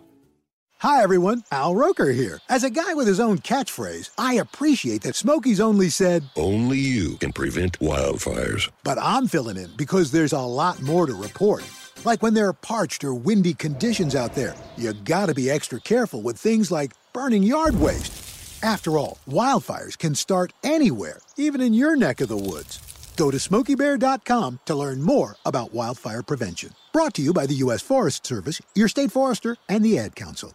Hi, 0.82 1.00
everyone. 1.00 1.44
Al 1.52 1.76
Roker 1.76 2.10
here. 2.10 2.40
As 2.48 2.64
a 2.64 2.70
guy 2.70 2.94
with 2.94 3.06
his 3.06 3.20
own 3.20 3.38
catchphrase, 3.38 4.10
I 4.18 4.34
appreciate 4.34 5.02
that 5.02 5.14
Smokey's 5.14 5.60
only 5.60 5.88
said, 5.88 6.24
Only 6.34 6.78
you 6.78 7.18
can 7.18 7.32
prevent 7.32 7.78
wildfires. 7.78 8.68
But 8.82 8.98
I'm 9.00 9.28
filling 9.28 9.56
in 9.56 9.70
because 9.76 10.10
there's 10.10 10.32
a 10.32 10.40
lot 10.40 10.82
more 10.82 11.06
to 11.06 11.14
report. 11.14 11.62
Like 12.04 12.20
when 12.20 12.34
there 12.34 12.48
are 12.48 12.52
parched 12.52 13.04
or 13.04 13.14
windy 13.14 13.54
conditions 13.54 14.16
out 14.16 14.34
there, 14.34 14.56
you 14.76 14.92
gotta 14.92 15.34
be 15.34 15.48
extra 15.48 15.80
careful 15.80 16.20
with 16.20 16.36
things 16.36 16.72
like 16.72 16.90
burning 17.12 17.42
yard 17.42 17.78
waste. 17.78 18.62
After 18.62 18.98
all, 18.98 19.18
wildfires 19.28 19.98
can 19.98 20.14
start 20.14 20.52
anywhere, 20.62 21.20
even 21.36 21.60
in 21.60 21.74
your 21.74 21.96
neck 21.96 22.20
of 22.20 22.28
the 22.28 22.36
woods. 22.36 22.78
Go 23.16 23.30
to 23.30 23.36
smokeybear.com 23.36 24.60
to 24.64 24.74
learn 24.74 25.02
more 25.02 25.36
about 25.44 25.74
wildfire 25.74 26.22
prevention. 26.22 26.72
Brought 26.92 27.14
to 27.14 27.22
you 27.22 27.32
by 27.32 27.46
the 27.46 27.56
U.S. 27.56 27.82
Forest 27.82 28.26
Service, 28.26 28.60
your 28.74 28.88
state 28.88 29.12
forester, 29.12 29.56
and 29.68 29.84
the 29.84 29.98
Ad 29.98 30.14
Council. 30.14 30.54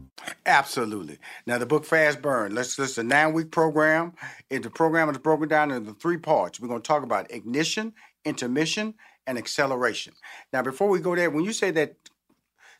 Absolutely. 0.45 1.17
Now 1.45 1.57
the 1.57 1.65
book 1.65 1.85
Fast 1.85 2.21
Burn. 2.21 2.53
Let's 2.53 2.75
this 2.75 2.91
is 2.91 2.97
a 2.97 3.03
nine 3.03 3.33
week 3.33 3.51
program. 3.51 4.13
And 4.49 4.63
the 4.63 4.69
program 4.69 5.09
is 5.09 5.17
broken 5.17 5.47
down 5.47 5.71
into 5.71 5.93
three 5.93 6.17
parts. 6.17 6.59
We're 6.59 6.67
going 6.67 6.81
to 6.81 6.87
talk 6.87 7.03
about 7.03 7.31
ignition, 7.31 7.93
intermission, 8.25 8.95
and 9.27 9.37
acceleration. 9.37 10.13
Now, 10.51 10.61
before 10.61 10.89
we 10.89 10.99
go 10.99 11.15
there, 11.15 11.29
when 11.29 11.43
you 11.43 11.53
say 11.53 11.71
that 11.71 11.95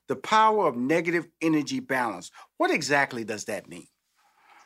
the 0.07 0.15
power 0.15 0.67
of 0.67 0.75
negative 0.75 1.27
energy 1.41 1.79
balance, 1.79 2.31
what 2.57 2.71
exactly 2.71 3.23
does 3.23 3.45
that 3.45 3.69
mean? 3.69 3.87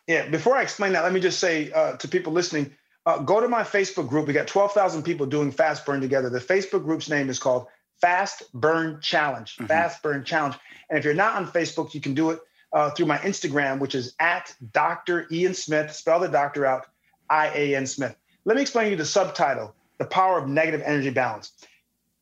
Yeah, 0.07 0.27
before 0.29 0.55
I 0.55 0.61
explain 0.61 0.93
that, 0.93 1.03
let 1.03 1.13
me 1.13 1.19
just 1.19 1.39
say 1.39 1.71
uh, 1.71 1.97
to 1.97 2.07
people 2.07 2.31
listening, 2.31 2.71
uh, 3.05 3.19
go 3.19 3.39
to 3.39 3.47
my 3.47 3.63
Facebook 3.63 4.07
group. 4.07 4.27
We 4.27 4.33
got 4.33 4.47
12,000 4.47 5.03
people 5.03 5.25
doing 5.25 5.51
Fast 5.51 5.85
Burn 5.85 6.01
together. 6.01 6.29
The 6.29 6.39
Facebook 6.39 6.83
group's 6.83 7.09
name 7.09 7.29
is 7.29 7.39
called 7.39 7.67
Fast 8.01 8.43
Burn 8.53 8.99
Challenge. 9.01 9.55
Mm-hmm. 9.55 9.65
Fast 9.65 10.01
Burn 10.01 10.23
Challenge. 10.23 10.55
And 10.89 10.97
if 10.97 11.05
you're 11.05 11.13
not 11.13 11.35
on 11.35 11.47
Facebook, 11.47 11.93
you 11.93 12.01
can 12.01 12.13
do 12.13 12.31
it 12.31 12.39
uh, 12.73 12.89
through 12.91 13.05
my 13.05 13.17
Instagram, 13.19 13.79
which 13.79 13.95
is 13.95 14.13
at 14.19 14.53
Dr. 14.73 15.27
Ian 15.31 15.53
Smith. 15.53 15.93
Spell 15.93 16.19
the 16.19 16.27
doctor 16.27 16.65
out, 16.65 16.87
I 17.29 17.47
A 17.55 17.75
N 17.75 17.87
Smith. 17.87 18.15
Let 18.45 18.55
me 18.55 18.61
explain 18.61 18.85
to 18.85 18.91
you 18.91 18.97
the 18.97 19.05
subtitle 19.05 19.73
The 19.97 20.05
Power 20.05 20.37
of 20.37 20.47
Negative 20.47 20.81
Energy 20.85 21.09
Balance. 21.09 21.51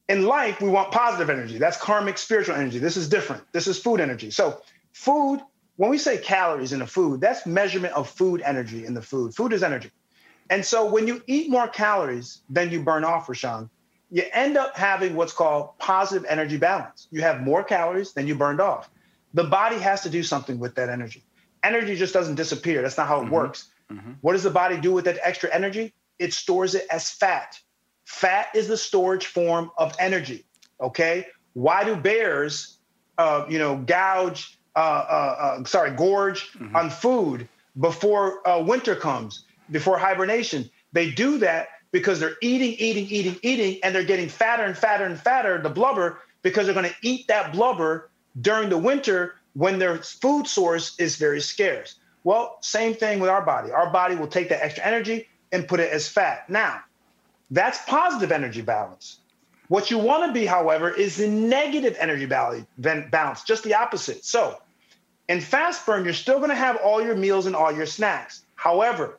In 0.09 0.25
life, 0.25 0.61
we 0.61 0.69
want 0.69 0.91
positive 0.91 1.29
energy. 1.29 1.57
That's 1.57 1.77
karmic 1.77 2.17
spiritual 2.17 2.55
energy. 2.55 2.79
This 2.79 2.97
is 2.97 3.09
different. 3.09 3.43
This 3.51 3.67
is 3.67 3.79
food 3.79 3.99
energy. 3.99 4.31
So, 4.31 4.61
food, 4.91 5.41
when 5.77 5.89
we 5.89 5.97
say 5.97 6.17
calories 6.17 6.73
in 6.73 6.81
a 6.81 6.87
food, 6.87 7.21
that's 7.21 7.45
measurement 7.45 7.93
of 7.93 8.09
food 8.09 8.41
energy 8.45 8.85
in 8.85 8.93
the 8.93 9.01
food. 9.01 9.33
Food 9.33 9.53
is 9.53 9.63
energy. 9.63 9.91
And 10.49 10.65
so, 10.65 10.85
when 10.85 11.07
you 11.07 11.21
eat 11.25 11.49
more 11.49 11.67
calories 11.67 12.41
than 12.49 12.69
you 12.69 12.83
burn 12.83 13.03
off, 13.03 13.27
Rushion, 13.27 13.69
you 14.11 14.23
end 14.31 14.57
up 14.57 14.77
having 14.77 15.15
what's 15.15 15.33
called 15.33 15.77
positive 15.79 16.25
energy 16.29 16.57
balance. 16.57 17.07
You 17.09 17.21
have 17.21 17.41
more 17.41 17.63
calories 17.63 18.13
than 18.13 18.27
you 18.27 18.35
burned 18.35 18.61
off 18.61 18.89
the 19.33 19.43
body 19.43 19.77
has 19.77 20.01
to 20.01 20.09
do 20.09 20.23
something 20.23 20.59
with 20.59 20.75
that 20.75 20.89
energy. 20.89 21.23
Energy 21.63 21.95
just 21.95 22.13
doesn't 22.13 22.35
disappear. 22.35 22.81
That's 22.81 22.97
not 22.97 23.07
how 23.07 23.19
it 23.19 23.23
mm-hmm. 23.23 23.33
works. 23.33 23.69
Mm-hmm. 23.91 24.13
What 24.21 24.33
does 24.33 24.43
the 24.43 24.49
body 24.49 24.77
do 24.77 24.91
with 24.91 25.05
that 25.05 25.17
extra 25.23 25.53
energy? 25.53 25.93
It 26.19 26.33
stores 26.33 26.75
it 26.75 26.85
as 26.91 27.09
fat. 27.09 27.59
Fat 28.05 28.47
is 28.53 28.67
the 28.67 28.77
storage 28.77 29.25
form 29.25 29.71
of 29.77 29.95
energy. 29.99 30.45
Okay. 30.79 31.27
Why 31.53 31.83
do 31.83 31.95
bears, 31.95 32.77
uh, 33.17 33.45
you 33.49 33.59
know, 33.59 33.77
gouge, 33.77 34.59
uh, 34.75 34.79
uh, 34.79 35.59
uh 35.61 35.63
sorry, 35.65 35.91
gorge 35.91 36.51
mm-hmm. 36.51 36.75
on 36.75 36.89
food 36.89 37.47
before 37.79 38.47
uh, 38.47 38.61
winter 38.61 38.95
comes, 38.95 39.45
before 39.71 39.97
hibernation? 39.97 40.69
They 40.91 41.11
do 41.11 41.39
that 41.39 41.69
because 41.91 42.19
they're 42.19 42.37
eating, 42.41 42.73
eating, 42.73 43.07
eating, 43.07 43.39
eating, 43.41 43.79
and 43.83 43.95
they're 43.95 44.03
getting 44.03 44.27
fatter 44.27 44.63
and 44.63 44.77
fatter 44.77 45.05
and 45.05 45.17
fatter, 45.17 45.61
the 45.61 45.69
blubber, 45.69 46.19
because 46.41 46.65
they're 46.65 46.73
going 46.73 46.89
to 46.89 46.95
eat 47.01 47.27
that 47.27 47.53
blubber 47.53 48.09
during 48.39 48.69
the 48.69 48.77
winter 48.77 49.35
when 49.53 49.79
their 49.79 49.97
food 49.97 50.47
source 50.47 50.97
is 50.99 51.15
very 51.17 51.41
scarce. 51.41 51.95
Well, 52.23 52.57
same 52.61 52.93
thing 52.93 53.19
with 53.19 53.29
our 53.29 53.45
body. 53.45 53.71
Our 53.71 53.89
body 53.89 54.15
will 54.15 54.27
take 54.27 54.49
that 54.49 54.63
extra 54.63 54.85
energy 54.85 55.27
and 55.51 55.67
put 55.67 55.79
it 55.79 55.91
as 55.91 56.07
fat. 56.07 56.49
Now, 56.49 56.81
that's 57.51 57.79
positive 57.85 58.31
energy 58.31 58.61
balance. 58.61 59.19
What 59.67 59.91
you 59.91 59.97
want 59.97 60.25
to 60.27 60.33
be, 60.33 60.45
however, 60.45 60.89
is 60.89 61.17
the 61.17 61.27
negative 61.27 61.95
energy 61.99 62.25
balance, 62.25 63.43
just 63.43 63.63
the 63.63 63.75
opposite. 63.75 64.25
So, 64.25 64.59
in 65.27 65.39
fast 65.39 65.85
burn, 65.85 66.03
you're 66.03 66.13
still 66.13 66.37
going 66.37 66.49
to 66.49 66.55
have 66.55 66.77
all 66.77 67.01
your 67.01 67.15
meals 67.15 67.45
and 67.45 67.55
all 67.55 67.71
your 67.71 67.85
snacks. 67.85 68.43
However, 68.55 69.17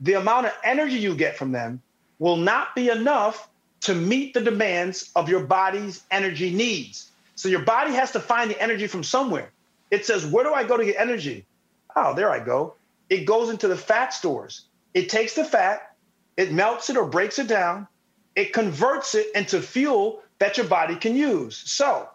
the 0.00 0.14
amount 0.14 0.46
of 0.46 0.52
energy 0.62 0.96
you 0.96 1.14
get 1.14 1.36
from 1.36 1.52
them 1.52 1.80
will 2.18 2.36
not 2.36 2.74
be 2.74 2.88
enough 2.88 3.48
to 3.82 3.94
meet 3.94 4.34
the 4.34 4.40
demands 4.40 5.10
of 5.16 5.28
your 5.28 5.44
body's 5.44 6.02
energy 6.10 6.50
needs. 6.50 7.05
So 7.36 7.48
your 7.48 7.60
body 7.60 7.92
has 7.92 8.10
to 8.12 8.20
find 8.20 8.50
the 8.50 8.60
energy 8.60 8.88
from 8.88 9.04
somewhere. 9.04 9.52
It 9.90 10.04
says, 10.04 10.26
Where 10.26 10.44
do 10.44 10.52
I 10.52 10.64
go 10.64 10.76
to 10.76 10.84
get 10.84 10.96
energy? 10.98 11.46
Oh, 11.94 12.14
there 12.14 12.30
I 12.30 12.40
go. 12.40 12.74
It 13.08 13.24
goes 13.24 13.50
into 13.50 13.68
the 13.68 13.76
fat 13.76 14.12
stores. 14.12 14.66
It 14.94 15.08
takes 15.08 15.34
the 15.34 15.44
fat, 15.44 15.94
it 16.36 16.52
melts 16.52 16.90
it 16.90 16.96
or 16.96 17.06
breaks 17.06 17.38
it 17.38 17.46
down, 17.46 17.86
it 18.34 18.52
converts 18.52 19.14
it 19.14 19.28
into 19.34 19.60
fuel 19.60 20.22
that 20.38 20.56
your 20.56 20.66
body 20.66 20.96
can 20.96 21.14
use. 21.14 21.56
So 21.56 22.08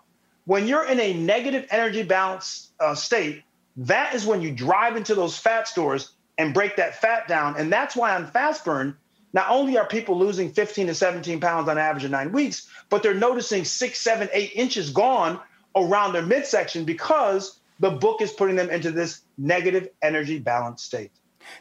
when 0.46 0.68
you're 0.68 0.86
in 0.86 1.00
a 1.00 1.14
negative 1.14 1.68
energy 1.70 2.04
balance 2.04 2.72
uh, 2.80 2.96
state, 2.96 3.44
that 3.78 4.14
is 4.16 4.26
when 4.26 4.42
you 4.42 4.52
drive 4.52 4.96
into 4.96 5.16
those 5.16 5.38
fat 5.38 5.68
stores 5.68 6.12
and 6.38 6.54
break 6.54 6.76
that 6.78 7.00
fat 7.00 7.28
down. 7.28 7.56
And 7.58 7.72
that's 7.72 7.96
why 7.96 8.16
on 8.16 8.28
fast 8.28 8.66
burn, 8.66 8.98
not 9.34 9.50
only 9.50 9.78
are 9.78 9.88
people 9.88 10.18
losing 10.18 10.52
15 10.52 10.88
to 10.88 10.96
17 10.96 11.40
pounds 11.40 11.70
on 11.70 11.78
average 11.78 12.04
in 12.04 12.12
nine 12.12 12.32
weeks, 12.32 12.68
but 12.90 13.04
they're 13.04 13.14
noticing 13.14 13.66
six, 13.66 14.00
seven, 14.00 14.30
eight 14.34 14.52
inches 14.56 14.90
gone 14.90 15.40
around 15.76 16.14
their 16.14 16.22
midsection 16.22 16.84
because 16.84 17.60
the 17.80 17.90
book 17.90 18.22
is 18.22 18.32
putting 18.32 18.56
them 18.56 18.70
into 18.70 18.92
this 18.92 19.22
negative 19.38 19.90
energy 20.02 20.40
balance 20.40 20.84
state. 20.84 21.12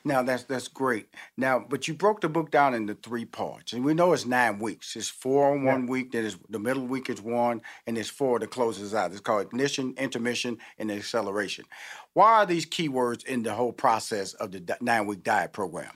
Now 0.05 0.23
that's 0.23 0.45
that's 0.45 0.69
great. 0.69 1.09
Now, 1.39 1.59
but 1.59 1.89
you 1.89 1.95
broke 1.95 2.21
the 2.21 2.29
book 2.29 2.51
down 2.51 2.75
into 2.75 2.95
three 2.95 3.25
parts, 3.25 3.73
and 3.73 3.85
we 3.85 3.95
know 3.95 4.13
it's 4.13 4.27
nine 4.27 4.59
weeks. 4.59 4.95
It's 4.95 5.09
four 5.09 5.53
on 5.53 5.65
one 5.65 5.85
yeah. 5.85 5.91
week, 5.91 6.13
then 6.13 6.27
it's 6.27 6.37
the 6.49 6.59
middle 6.59 6.87
week 6.87 7.09
is 7.09 7.21
one, 7.21 7.63
and 7.87 7.97
there's 7.97 8.11
four 8.11 8.39
that 8.39 8.51
closes 8.51 8.95
out. 8.95 9.13
It's 9.13 9.21
called 9.21 9.47
ignition, 9.47 9.95
intermission, 9.97 10.59
and 10.79 10.91
acceleration. 10.91 11.65
Why 12.13 12.43
are 12.43 12.47
these 12.47 12.67
keywords 12.67 13.25
in 13.25 13.43
the 13.43 13.55
whole 13.55 13.73
process 13.73 14.35
of 14.35 14.53
the 14.53 14.77
nine 14.81 15.07
week 15.07 15.25
diet 15.25 15.53
program? 15.53 15.93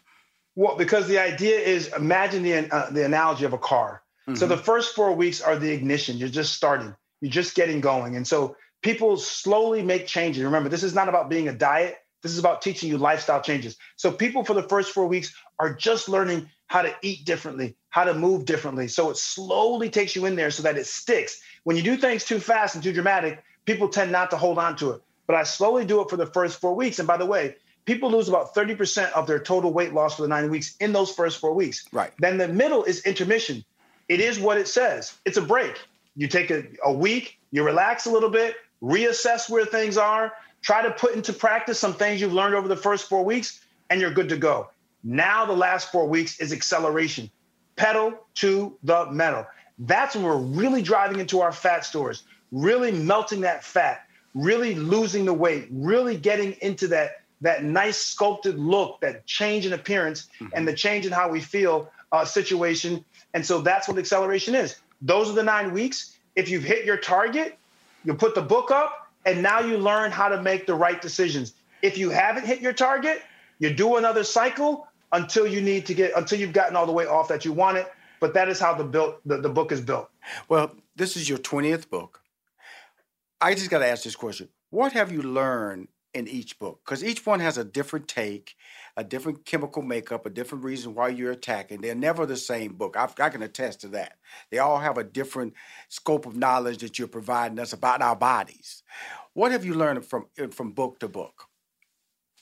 Well, 0.56 0.76
because 0.76 1.08
the 1.08 1.18
idea 1.18 1.58
is 1.58 1.92
imagine 1.92 2.42
the 2.42 2.70
uh, 2.70 2.90
the 2.90 3.04
analogy 3.04 3.44
of 3.44 3.52
a 3.52 3.58
car. 3.58 4.02
Mm-hmm. 4.28 4.36
So 4.36 4.46
the 4.46 4.56
first 4.56 4.94
four 4.94 5.12
weeks 5.12 5.40
are 5.40 5.58
the 5.58 5.70
ignition. 5.70 6.16
You're 6.16 6.28
just 6.28 6.54
starting. 6.54 6.94
You're 7.20 7.32
just 7.32 7.54
getting 7.54 7.80
going, 7.80 8.16
and 8.16 8.26
so 8.26 8.56
people 8.82 9.16
slowly 9.16 9.82
make 9.82 10.06
changes. 10.06 10.44
Remember, 10.44 10.68
this 10.68 10.82
is 10.82 10.94
not 10.94 11.08
about 11.08 11.28
being 11.28 11.48
a 11.48 11.52
diet. 11.52 11.96
This 12.22 12.32
is 12.32 12.38
about 12.38 12.62
teaching 12.62 12.88
you 12.88 12.96
lifestyle 12.96 13.42
changes. 13.42 13.76
So 13.96 14.10
people 14.10 14.44
for 14.44 14.54
the 14.54 14.62
first 14.62 14.92
four 14.92 15.06
weeks 15.06 15.34
are 15.58 15.74
just 15.74 16.08
learning 16.08 16.48
how 16.68 16.82
to 16.82 16.94
eat 17.02 17.24
differently, 17.26 17.76
how 17.90 18.04
to 18.04 18.14
move 18.14 18.46
differently. 18.46 18.88
So 18.88 19.10
it 19.10 19.16
slowly 19.16 19.90
takes 19.90 20.16
you 20.16 20.24
in 20.24 20.34
there 20.34 20.50
so 20.50 20.62
that 20.62 20.78
it 20.78 20.86
sticks. 20.86 21.40
When 21.64 21.76
you 21.76 21.82
do 21.82 21.96
things 21.96 22.24
too 22.24 22.38
fast 22.38 22.74
and 22.74 22.82
too 22.82 22.92
dramatic, 22.92 23.42
people 23.66 23.88
tend 23.88 24.10
not 24.10 24.30
to 24.30 24.36
hold 24.36 24.58
on 24.58 24.76
to 24.76 24.92
it. 24.92 25.02
But 25.26 25.36
I 25.36 25.42
slowly 25.42 25.84
do 25.84 26.00
it 26.00 26.10
for 26.10 26.16
the 26.16 26.26
first 26.26 26.60
four 26.60 26.74
weeks. 26.74 26.98
And 26.98 27.08
by 27.08 27.16
the 27.16 27.26
way, 27.26 27.56
people 27.84 28.10
lose 28.10 28.28
about 28.28 28.54
30% 28.54 29.12
of 29.12 29.26
their 29.26 29.38
total 29.38 29.72
weight 29.72 29.92
loss 29.92 30.16
for 30.16 30.22
the 30.22 30.28
nine 30.28 30.50
weeks 30.50 30.76
in 30.80 30.92
those 30.92 31.12
first 31.12 31.40
four 31.40 31.54
weeks. 31.54 31.86
Right. 31.92 32.12
Then 32.18 32.38
the 32.38 32.48
middle 32.48 32.84
is 32.84 33.04
intermission. 33.04 33.64
It 34.08 34.20
is 34.20 34.38
what 34.38 34.58
it 34.58 34.68
says. 34.68 35.16
It's 35.24 35.36
a 35.36 35.42
break. 35.42 35.78
You 36.16 36.28
take 36.28 36.50
a, 36.50 36.64
a 36.84 36.92
week, 36.92 37.38
you 37.50 37.64
relax 37.64 38.06
a 38.06 38.10
little 38.10 38.30
bit, 38.30 38.56
reassess 38.82 39.48
where 39.48 39.64
things 39.64 39.96
are, 39.96 40.32
try 40.62 40.82
to 40.82 40.90
put 40.90 41.14
into 41.14 41.32
practice 41.32 41.78
some 41.78 41.94
things 41.94 42.20
you've 42.20 42.32
learned 42.32 42.54
over 42.54 42.68
the 42.68 42.76
first 42.76 43.08
four 43.08 43.24
weeks, 43.24 43.60
and 43.90 44.00
you're 44.00 44.10
good 44.10 44.28
to 44.28 44.36
go. 44.36 44.70
Now, 45.02 45.44
the 45.44 45.52
last 45.52 45.92
four 45.92 46.06
weeks 46.08 46.40
is 46.40 46.52
acceleration, 46.52 47.30
pedal 47.76 48.14
to 48.36 48.76
the 48.82 49.10
metal. 49.10 49.46
That's 49.78 50.14
when 50.14 50.24
we're 50.24 50.38
really 50.38 50.82
driving 50.82 51.20
into 51.20 51.40
our 51.40 51.52
fat 51.52 51.84
stores, 51.84 52.22
really 52.52 52.92
melting 52.92 53.42
that 53.42 53.64
fat, 53.64 54.06
really 54.34 54.74
losing 54.74 55.24
the 55.24 55.34
weight, 55.34 55.68
really 55.70 56.16
getting 56.16 56.52
into 56.62 56.88
that, 56.88 57.22
that 57.44 57.62
nice 57.62 57.98
sculpted 57.98 58.58
look, 58.58 59.00
that 59.02 59.26
change 59.26 59.66
in 59.66 59.74
appearance, 59.74 60.28
mm-hmm. 60.40 60.46
and 60.54 60.66
the 60.66 60.72
change 60.72 61.04
in 61.04 61.12
how 61.12 61.28
we 61.28 61.40
feel 61.40 61.90
uh, 62.10 62.24
situation. 62.24 63.04
And 63.34 63.44
so 63.44 63.60
that's 63.60 63.86
what 63.86 63.98
acceleration 63.98 64.54
is. 64.54 64.76
Those 65.02 65.28
are 65.28 65.34
the 65.34 65.42
nine 65.42 65.72
weeks. 65.72 66.16
If 66.34 66.48
you've 66.48 66.64
hit 66.64 66.86
your 66.86 66.96
target, 66.96 67.58
you 68.02 68.14
put 68.14 68.34
the 68.34 68.40
book 68.40 68.70
up, 68.70 69.10
and 69.26 69.42
now 69.42 69.60
you 69.60 69.76
learn 69.76 70.10
how 70.10 70.28
to 70.28 70.42
make 70.42 70.66
the 70.66 70.74
right 70.74 71.00
decisions. 71.00 71.52
If 71.82 71.98
you 71.98 72.08
haven't 72.08 72.46
hit 72.46 72.62
your 72.62 72.72
target, 72.72 73.20
you 73.58 73.74
do 73.74 73.96
another 73.96 74.24
cycle 74.24 74.88
until 75.12 75.46
you 75.46 75.60
need 75.60 75.84
to 75.86 75.94
get 75.94 76.12
until 76.16 76.38
you've 76.38 76.54
gotten 76.54 76.76
all 76.76 76.86
the 76.86 76.92
way 76.92 77.06
off 77.06 77.28
that 77.28 77.44
you 77.44 77.52
want 77.52 77.76
it. 77.76 77.92
But 78.20 78.32
that 78.34 78.48
is 78.48 78.58
how 78.58 78.72
the 78.72 78.84
built 78.84 79.20
the, 79.26 79.36
the 79.36 79.50
book 79.50 79.70
is 79.70 79.82
built. 79.82 80.08
Well, 80.48 80.72
this 80.96 81.14
is 81.14 81.28
your 81.28 81.38
20th 81.38 81.90
book. 81.90 82.22
I 83.38 83.54
just 83.54 83.68
got 83.68 83.80
to 83.80 83.86
ask 83.86 84.02
this 84.02 84.16
question. 84.16 84.48
What 84.70 84.92
have 84.92 85.12
you 85.12 85.20
learned 85.20 85.88
in 86.14 86.28
each 86.28 86.58
book? 86.58 86.80
Because 86.84 87.04
each 87.04 87.26
one 87.26 87.40
has 87.40 87.58
a 87.58 87.64
different 87.64 88.08
take, 88.08 88.54
a 88.96 89.04
different 89.04 89.44
chemical 89.44 89.82
makeup, 89.82 90.24
a 90.24 90.30
different 90.30 90.64
reason 90.64 90.94
why 90.94 91.08
you're 91.08 91.32
attacking. 91.32 91.80
They're 91.80 91.94
never 91.94 92.24
the 92.24 92.36
same 92.36 92.74
book. 92.74 92.96
I've, 92.96 93.14
I 93.20 93.28
can 93.28 93.42
attest 93.42 93.80
to 93.82 93.88
that. 93.88 94.18
They 94.50 94.58
all 94.58 94.78
have 94.78 94.98
a 94.98 95.04
different 95.04 95.54
scope 95.88 96.26
of 96.26 96.36
knowledge 96.36 96.78
that 96.78 96.98
you're 96.98 97.08
providing 97.08 97.58
us 97.58 97.72
about 97.72 98.02
our 98.02 98.16
bodies. 98.16 98.82
What 99.34 99.52
have 99.52 99.64
you 99.64 99.74
learned 99.74 100.04
from 100.04 100.26
from 100.50 100.70
book 100.72 101.00
to 101.00 101.08
book? 101.08 101.44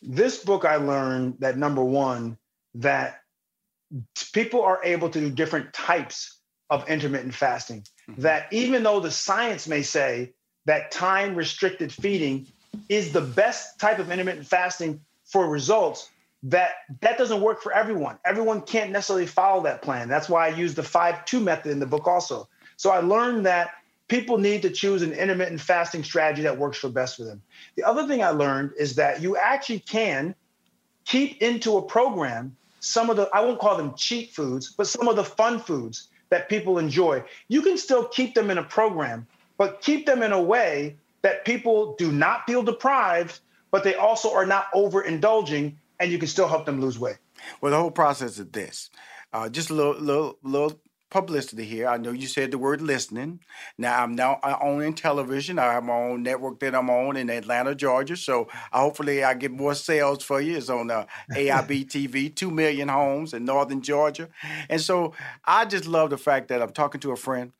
This 0.03 0.45
book, 0.45 0.65
I 0.65 0.77
learned 0.77 1.37
that 1.39 1.57
number 1.57 1.83
one, 1.83 2.37
that 2.75 3.21
people 4.33 4.63
are 4.63 4.81
able 4.85 5.09
to 5.11 5.21
do 5.21 5.31
different 5.31 5.73
types 5.73 6.41
of 6.71 6.89
intermittent 6.89 7.35
fasting. 7.35 7.85
Mm-hmm. 8.11 8.23
That 8.23 8.53
even 8.53 8.83
though 8.83 9.01
the 9.01 9.11
science 9.11 9.69
may 9.69 9.83
say 9.83 10.33
that 10.67 10.91
time 10.91 11.35
restricted 11.35 11.93
feeding 11.93 12.47
is 12.89 13.13
the 13.13 13.21
best 13.21 13.79
type 13.79 13.99
of 13.99 14.11
intermittent 14.11 14.47
fasting 14.47 15.01
for 15.25 15.49
results, 15.49 16.11
that 16.45 16.73
that 17.01 17.19
doesn't 17.19 17.41
work 17.41 17.63
for 17.63 17.73
everyone. 17.73 18.19
Everyone 18.25 18.61
can't 18.63 18.91
necessarily 18.91 19.27
follow 19.27 19.63
that 19.63 19.83
plan. 19.83 20.09
That's 20.09 20.29
why 20.29 20.47
I 20.47 20.51
use 20.51 20.75
the 20.75 20.83
5-2 20.83 21.43
method 21.43 21.71
in 21.71 21.79
the 21.79 21.87
book 21.87 22.07
also. 22.07 22.49
So 22.77 22.91
I 22.91 22.99
learned 22.99 23.47
that 23.47 23.71
people 24.09 24.39
need 24.39 24.63
to 24.63 24.71
choose 24.71 25.03
an 25.03 25.13
intermittent 25.13 25.61
fasting 25.61 26.03
strategy 26.03 26.43
that 26.43 26.59
works 26.59 26.79
for 26.79 26.89
best 26.89 27.17
for 27.17 27.25
them. 27.25 27.41
The 27.77 27.85
other 27.85 28.07
thing 28.07 28.23
I 28.23 28.31
learned 28.31 28.73
is 28.79 28.97
that 28.97 29.23
you 29.23 29.37
actually 29.37 29.79
can 29.79 30.35
keep 31.05 31.41
into 31.41 31.77
a 31.77 31.83
program 31.83 32.57
some 32.81 33.11
of 33.11 33.17
the, 33.17 33.31
I 33.33 33.41
won't 33.41 33.61
call 33.61 33.77
them 33.77 33.95
cheat 33.97 34.33
foods, 34.33 34.75
but 34.77 34.89
some 34.89 35.07
of 35.07 35.15
the 35.15 35.25
fun 35.25 35.61
foods 35.61 36.09
that 36.31 36.49
people 36.49 36.79
enjoy. 36.79 37.23
You 37.47 37.63
can 37.63 37.79
still 37.79 38.05
keep 38.05 38.35
them 38.35 38.51
in 38.51 38.59
a 38.59 38.65
program, 38.65 39.27
but 39.57 39.81
keep 39.81 40.05
them 40.05 40.23
in 40.23 40.33
a 40.33 40.43
way 40.43 40.97
that 41.23 41.45
people 41.45 41.95
do 41.97 42.13
not 42.13 42.47
feel 42.47 42.63
deprived, 42.63 43.41
but 43.71 43.85
they 43.85 43.95
also 43.95 44.33
are 44.33 44.47
not 44.47 44.67
overindulging, 44.75 45.75
and 45.99 46.13
you 46.13 46.19
can 46.19 46.29
still 46.29 46.49
help 46.49 46.67
them 46.67 46.81
lose 46.81 46.99
weight. 46.99 47.19
Well, 47.61 47.73
the 47.73 47.79
whole 47.79 47.91
process 47.91 48.39
is 48.39 48.47
this. 48.51 48.91
Uh, 49.33 49.49
just 49.49 49.71
a 49.71 49.75
little, 49.75 49.95
little, 49.95 50.39
little 50.43 50.81
publicity 51.13 51.65
here. 51.65 51.89
I 51.89 51.99
know 51.99 52.11
you 52.11 52.27
said 52.27 52.51
the 52.51 52.59
word 52.59 52.81
listening. 52.81 53.41
Now 53.77 54.03
I'm 54.03 54.15
now 54.15 54.41
I 54.43 54.59
own 54.63 54.83
in 54.83 54.95
television. 54.95 55.59
I 55.59 55.75
have 55.75 55.85
my 55.85 55.93
own 55.93 56.23
network 56.23 56.59
that 56.61 56.75
I'm 56.75 56.89
on 56.89 57.19
in 57.19 57.29
Atlanta, 57.29 57.75
Georgia. 57.75 58.17
So 58.17 58.49
uh, 58.73 58.81
hopefully 58.81 59.23
I 59.23 59.35
get 59.35 59.51
more 59.51 59.75
sales 59.75 60.25
for 60.25 60.41
you. 60.41 60.57
It's 60.57 60.71
on 60.71 60.91
uh, 60.91 61.05
AIB 61.31 61.87
TV, 61.87 62.35
two 62.35 62.51
million 62.51 62.89
homes 62.89 63.35
in 63.35 63.45
northern 63.45 63.83
Georgia. 63.83 64.31
And 64.71 64.81
so 64.81 65.13
I 65.45 65.67
just 65.67 65.87
love 65.87 66.11
the 66.11 66.19
fact 66.19 66.49
that 66.49 66.63
I'm 66.63 66.73
talking 66.73 67.01
to 67.03 67.13
a 67.13 67.17
friend 67.17 67.53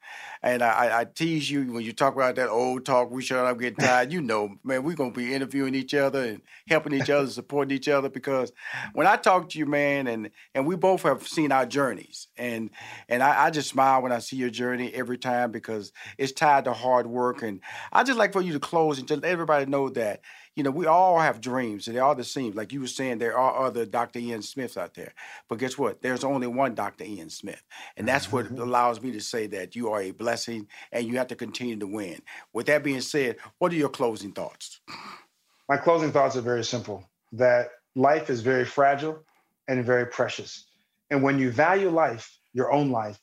and 0.43 0.63
I, 0.63 1.01
I, 1.01 1.05
tease 1.05 1.49
you 1.49 1.73
when 1.73 1.85
you 1.85 1.93
talk 1.93 2.17
about 2.17 2.35
that 2.35 2.49
old 2.49 2.85
talk. 2.85 3.11
We 3.11 3.23
shut 3.23 3.45
up, 3.45 3.61
getting 3.61 3.77
tired. 3.77 4.13
You 4.13 4.21
know, 4.21 4.57
man, 4.65 4.83
we're 4.83 4.97
gonna 4.97 5.13
be 5.13 5.33
interviewing 5.33 5.75
each 5.75 5.95
other 5.95 6.25
and 6.25 6.43
helping 6.69 6.95
each 6.95 7.11
other, 7.11 7.29
supporting 7.29 7.77
each 7.77 7.89
other. 7.89 8.09
Because 8.09 8.53
when 8.93 9.07
I 9.07 9.17
talk 9.17 9.51
to 9.51 9.59
you, 9.59 9.67
man, 9.67 10.09
and 10.09 10.31
and 10.55 10.67
we 10.67 10.75
both 10.75 11.03
have 11.03 11.27
seen 11.29 11.53
our 11.53 11.65
journeys, 11.65 12.27
and 12.37 12.71
and 13.09 13.23
I, 13.23 13.45
I 13.45 13.51
just 13.51 13.69
smile 13.69 14.03
when 14.03 14.11
I 14.11 14.19
see 14.19 14.37
your 14.37 14.51
journey 14.51 14.93
every 14.93 15.19
time 15.19 15.53
because 15.53 15.93
it's 16.19 16.33
tied 16.33 16.65
to 16.65 16.73
hard 16.73 17.07
work. 17.07 17.43
And 17.43 17.61
I 17.93 18.03
just 18.03 18.19
like 18.19 18.33
for 18.33 18.43
you 18.43 18.53
to 18.55 18.61
close 18.61 18.99
and 18.99 19.07
just 19.07 19.23
let 19.23 19.31
everybody 19.31 19.67
know 19.67 19.91
that 19.91 20.23
you 20.55 20.63
know, 20.63 20.71
we 20.71 20.87
all 20.87 21.19
have 21.19 21.41
dreams, 21.41 21.87
and 21.87 21.97
they 21.97 22.01
all 22.01 22.15
the 22.15 22.25
same. 22.25 22.53
Like 22.53 22.73
you 22.73 22.81
were 22.81 22.87
saying, 22.87 23.19
there 23.19 23.39
are 23.39 23.67
other 23.67 23.87
Dr. 23.87 24.19
Ian 24.19 24.43
Smiths 24.43 24.77
out 24.77 24.95
there. 24.95 25.15
But 25.49 25.59
guess 25.59 25.79
what? 25.79 26.03
There's 26.03 26.25
only 26.25 26.47
one 26.47 26.75
Dr. 26.75 27.05
Ian 27.05 27.31
Smith. 27.31 27.63
And 27.97 28.07
that's 28.07 28.31
what 28.31 28.47
mm-hmm. 28.47 28.61
allows 28.61 29.01
me 29.01 29.13
to 29.13 29.21
say 29.21 29.47
that 29.49 29.75
you 29.75 29.91
are 29.91 30.03
a 30.03 30.11
blessing 30.11 30.69
and 30.93 31.07
you 31.07 31.17
have 31.17 31.29
to 31.29 31.37
continue 31.37 31.79
to 31.79 31.87
win. 31.87 32.21
With 32.53 32.67
that 32.67 32.85
being 32.85 33.01
said, 33.01 33.37
what 33.59 33.73
are 33.73 33.77
your 33.77 33.89
closing 33.89 34.33
thoughts? 34.33 34.81
My 35.69 35.79
closing 35.79 36.13
thoughts 36.13 36.37
are 36.37 36.43
very 36.43 36.65
simple 36.65 37.09
that 37.33 37.71
life 37.95 38.29
is 38.29 38.43
very 38.43 38.67
fragile 38.67 39.25
and 39.69 39.85
very 39.85 40.07
precious. 40.07 40.67
And 41.11 41.23
when 41.23 41.39
you 41.39 41.51
value 41.51 41.89
life, 41.89 42.39
your 42.53 42.71
own 42.73 42.91
life, 42.91 43.19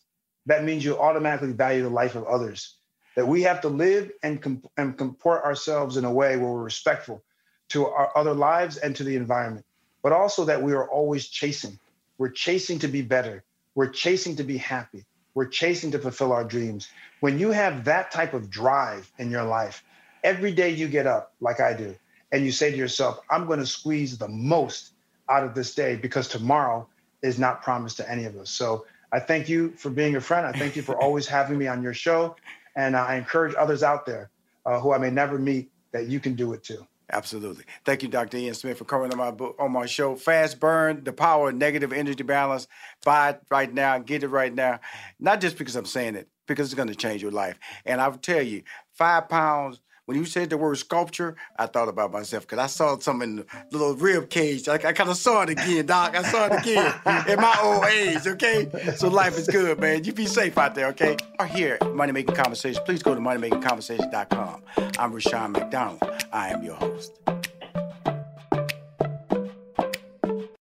that 0.48 0.64
means 0.64 0.84
you 0.84 0.98
automatically 0.98 1.52
value 1.52 1.84
the 1.84 1.90
life 1.90 2.16
of 2.16 2.24
others 2.26 2.79
that 3.16 3.28
we 3.28 3.42
have 3.44 3.62
to 3.62 3.70
live 3.70 4.12
and, 4.24 4.42
comp- 4.42 4.72
and 4.78 4.98
comport 4.98 5.44
ourselves 5.44 5.98
in 5.98 6.06
a 6.06 6.12
way 6.12 6.38
where 6.38 6.52
we're 6.52 6.64
respectful 6.64 7.24
to 7.70 7.88
our 7.88 8.16
other 8.18 8.34
lives 8.34 8.78
and 8.78 8.96
to 8.96 9.04
the 9.04 9.16
environment, 9.16 9.66
but 10.02 10.12
also 10.12 10.46
that 10.46 10.62
we 10.62 10.74
are 10.74 10.90
always 10.90 11.28
chasing. 11.28 11.78
We're 12.18 12.30
chasing 12.30 12.80
to 12.80 12.88
be 12.88 13.02
better. 13.02 13.44
We're 13.76 13.90
chasing 13.90 14.36
to 14.38 14.44
be 14.44 14.58
happy. 14.58 15.06
We're 15.34 15.48
chasing 15.48 15.92
to 15.92 16.00
fulfill 16.00 16.32
our 16.32 16.44
dreams. 16.44 16.90
When 17.20 17.40
you 17.40 17.52
have 17.52 17.86
that 17.86 18.12
type 18.12 18.34
of 18.34 18.50
drive 18.50 19.12
in 19.20 19.30
your 19.30 19.44
life, 19.44 19.84
every 20.24 20.52
day 20.52 20.70
you 20.72 20.88
get 20.88 21.08
up, 21.08 21.34
like 21.40 21.60
I 21.60 21.74
do, 21.74 21.96
and 22.32 22.44
you 22.46 22.52
say 22.52 22.72
to 22.72 22.78
yourself, 22.78 23.20
I'm 23.30 23.46
going 23.46 23.60
to 23.60 23.66
squeeze 23.66 24.18
the 24.18 24.28
most 24.28 24.92
out 25.30 25.44
of 25.44 25.54
this 25.54 25.76
day 25.76 25.96
because 25.96 26.28
tomorrow 26.28 26.88
is 27.22 27.38
not 27.38 27.62
promised 27.62 27.98
to 27.98 28.10
any 28.10 28.26
of 28.26 28.36
us. 28.38 28.50
So 28.50 28.86
I 29.12 29.20
thank 29.20 29.50
you 29.50 29.72
for 29.72 29.90
being 29.90 30.16
a 30.16 30.22
friend. 30.22 30.46
I 30.46 30.52
thank 30.52 30.76
you 30.76 30.82
for 30.82 31.00
always 31.00 31.28
having 31.28 31.58
me 31.58 31.68
on 31.68 31.82
your 31.82 31.94
show. 31.94 32.36
And 32.76 32.96
I 32.96 33.16
encourage 33.16 33.56
others 33.58 33.84
out 33.84 34.06
there 34.06 34.30
uh, 34.66 34.80
who 34.80 34.94
I 34.94 34.98
may 34.98 35.10
never 35.10 35.38
meet 35.38 35.72
that 35.92 36.08
you 36.08 36.20
can 36.20 36.36
do 36.36 36.54
it 36.54 36.64
too. 36.64 36.86
Absolutely. 37.12 37.64
Thank 37.86 38.04
you, 38.04 38.10
Dr. 38.10 38.38
Ian 38.38 38.54
Smith, 38.54 38.78
for 38.78 38.86
coming 38.86 39.12
on 39.12 39.18
my 39.18 39.32
book, 39.32 39.56
on 39.58 39.72
my 39.72 39.88
show. 39.88 40.16
Fast 40.16 40.60
Burn: 40.60 41.04
The 41.04 41.12
Power 41.14 41.50
of 41.50 41.56
Negative 41.56 41.92
Energy 41.92 42.24
Balance. 42.24 42.68
Buy 43.04 43.32
it 43.32 43.42
right 43.50 43.74
now. 43.74 43.98
Get 43.98 44.24
it 44.24 44.28
right 44.28 44.54
now. 44.54 44.80
Not 45.20 45.42
just 45.42 45.58
because 45.58 45.76
I'm 45.76 45.86
saying 45.86 46.16
it, 46.16 46.28
because 46.46 46.68
it's 46.68 46.76
going 46.76 46.90
to 46.90 46.96
change 46.96 47.24
your 47.24 47.32
life. 47.32 47.58
And 47.84 48.00
I'll 48.00 48.14
tell 48.14 48.44
you, 48.44 48.62
five 48.94 49.28
pounds 49.28 49.80
when 50.10 50.18
you 50.18 50.26
said 50.26 50.50
the 50.50 50.58
word 50.58 50.76
sculpture, 50.76 51.36
I 51.56 51.68
thought 51.68 51.88
about 51.88 52.12
myself 52.12 52.42
because 52.42 52.58
I 52.58 52.66
saw 52.66 52.98
something 52.98 53.30
in 53.30 53.36
the 53.36 53.46
little 53.70 53.94
rib 53.94 54.32
cage. 54.32 54.68
I, 54.68 54.74
I 54.74 54.92
kind 54.92 55.12
of 55.12 55.18
saw 55.18 55.44
it 55.44 55.52
again, 55.52 55.86
Doc. 55.86 56.16
I 56.16 56.24
saw 56.24 56.48
it 56.48 56.62
again 56.62 56.96
in 57.30 57.40
my 57.40 57.56
old 57.62 57.86
age, 57.86 58.26
okay? 58.26 58.68
So 58.96 59.08
life 59.08 59.38
is 59.38 59.46
good, 59.46 59.80
man. 59.80 60.04
You 60.06 60.12
be 60.12 60.26
safe 60.26 60.58
out 60.58 60.74
there, 60.74 60.88
okay? 60.88 61.16
Or 61.38 61.46
here, 61.46 61.78
Money 61.94 62.12
Making 62.12 62.34
Conversation. 62.34 62.82
Please 62.86 63.04
go 63.04 63.14
to 63.14 63.22
moneymakingconversation.com. 63.22 64.64
I'm 64.98 65.14
Rushion 65.14 65.52
McDonald. 65.52 66.02
I 66.34 66.50
am 66.50 66.64
your 66.64 66.74
host. 66.74 67.14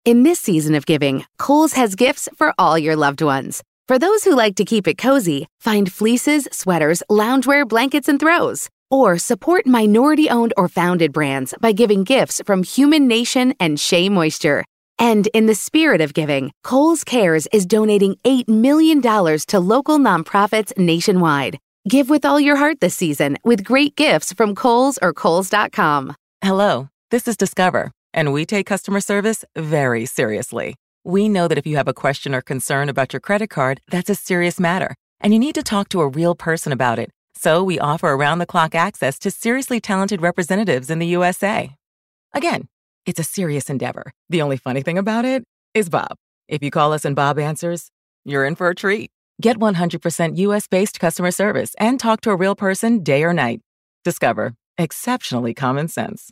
In 0.06 0.24
this 0.24 0.40
season 0.40 0.74
of 0.74 0.86
giving, 0.86 1.26
Kohl's 1.38 1.74
has 1.74 1.96
gifts 1.96 2.30
for 2.38 2.54
all 2.58 2.80
your 2.80 2.96
loved 2.96 3.22
ones. 3.22 3.62
For 3.90 4.00
those 4.00 4.24
who 4.24 4.38
like 4.38 4.56
to 4.56 4.64
keep 4.64 4.88
it 4.88 4.98
cozy, 4.98 5.48
find 5.60 5.92
fleeces, 5.92 6.48
sweaters, 6.54 7.04
loungewear, 7.10 7.68
blankets, 7.68 8.08
and 8.08 8.18
throws. 8.18 8.70
Or 8.94 9.18
support 9.18 9.66
minority 9.66 10.30
owned 10.30 10.54
or 10.56 10.68
founded 10.70 11.12
brands 11.12 11.56
by 11.60 11.72
giving 11.72 12.04
gifts 12.04 12.44
from 12.46 12.62
Humanation 12.62 13.56
and 13.60 13.80
Shea 13.80 14.08
Moisture. 14.08 14.64
And 15.00 15.26
in 15.34 15.48
the 15.48 15.56
spirit 15.56 16.00
of 16.00 16.14
giving, 16.14 16.52
Kohl's 16.62 17.04
Cares 17.04 17.48
is 17.52 17.66
donating 17.66 18.18
$8 18.24 18.48
million 18.48 19.02
to 19.02 19.60
local 19.60 19.98
nonprofits 19.98 20.78
nationwide. 20.78 21.58
Give 21.90 22.08
with 22.08 22.24
all 22.24 22.40
your 22.40 22.58
heart 22.58 22.82
this 22.82 22.94
season 22.94 23.40
with 23.44 23.64
great 23.64 23.96
gifts 23.96 24.32
from 24.32 24.54
Kohl's 24.54 25.00
or 25.02 25.12
Kohl's.com. 25.12 26.16
Hello, 26.44 26.90
this 27.10 27.28
is 27.28 27.36
Discover, 27.36 27.90
and 28.14 28.32
we 28.32 28.46
take 28.46 28.68
customer 28.68 29.00
service 29.00 29.44
very 29.56 30.06
seriously. 30.06 30.76
We 31.04 31.30
know 31.30 31.48
that 31.48 31.58
if 31.58 31.66
you 31.66 31.78
have 31.78 31.88
a 31.88 31.96
question 31.96 32.36
or 32.36 32.42
concern 32.42 32.90
about 32.90 33.12
your 33.12 33.22
credit 33.22 33.50
card, 33.50 33.82
that's 33.90 34.12
a 34.12 34.16
serious 34.16 34.60
matter, 34.60 34.94
and 35.20 35.34
you 35.34 35.40
need 35.40 35.56
to 35.56 35.64
talk 35.64 35.90
to 35.90 36.02
a 36.02 36.08
real 36.08 36.36
person 36.36 36.72
about 36.72 37.00
it 37.00 37.10
so 37.36 37.64
we 37.64 37.80
offer 37.80 38.10
around 38.10 38.40
the 38.40 38.46
clock 38.46 38.76
access 38.76 39.20
to 39.20 39.32
seriously 39.32 39.80
talented 39.80 40.22
representatives 40.22 40.90
in 40.90 41.00
the 41.00 41.08
USA. 41.08 41.76
Again, 42.34 42.68
It's 43.06 43.20
a 43.20 43.24
serious 43.24 43.70
endeavor. 43.70 44.14
The 44.30 44.42
only 44.42 44.56
funny 44.56 44.82
thing 44.82 44.98
about 44.98 45.26
it 45.26 45.44
is 45.74 45.90
Bob. 45.90 46.16
If 46.48 46.64
you 46.64 46.72
call 46.72 46.94
us 46.94 47.04
and 47.04 47.16
Bob 47.16 47.38
answers, 47.38 47.90
you're 48.24 48.46
in 48.46 48.56
for 48.56 48.70
a 48.70 48.76
treat. 48.76 49.12
Get 49.42 49.58
100% 49.58 50.38
US 50.38 50.68
based 50.68 51.00
customer 51.00 51.32
service 51.32 51.76
and 51.80 52.00
talk 52.00 52.22
to 52.22 52.32
a 52.32 52.36
real 52.36 52.56
person 52.56 53.04
day 53.04 53.24
or 53.24 53.34
night. 53.34 53.60
Discover 54.06 54.54
exceptionally 54.78 55.54
common 55.54 55.88
sense. 55.88 56.32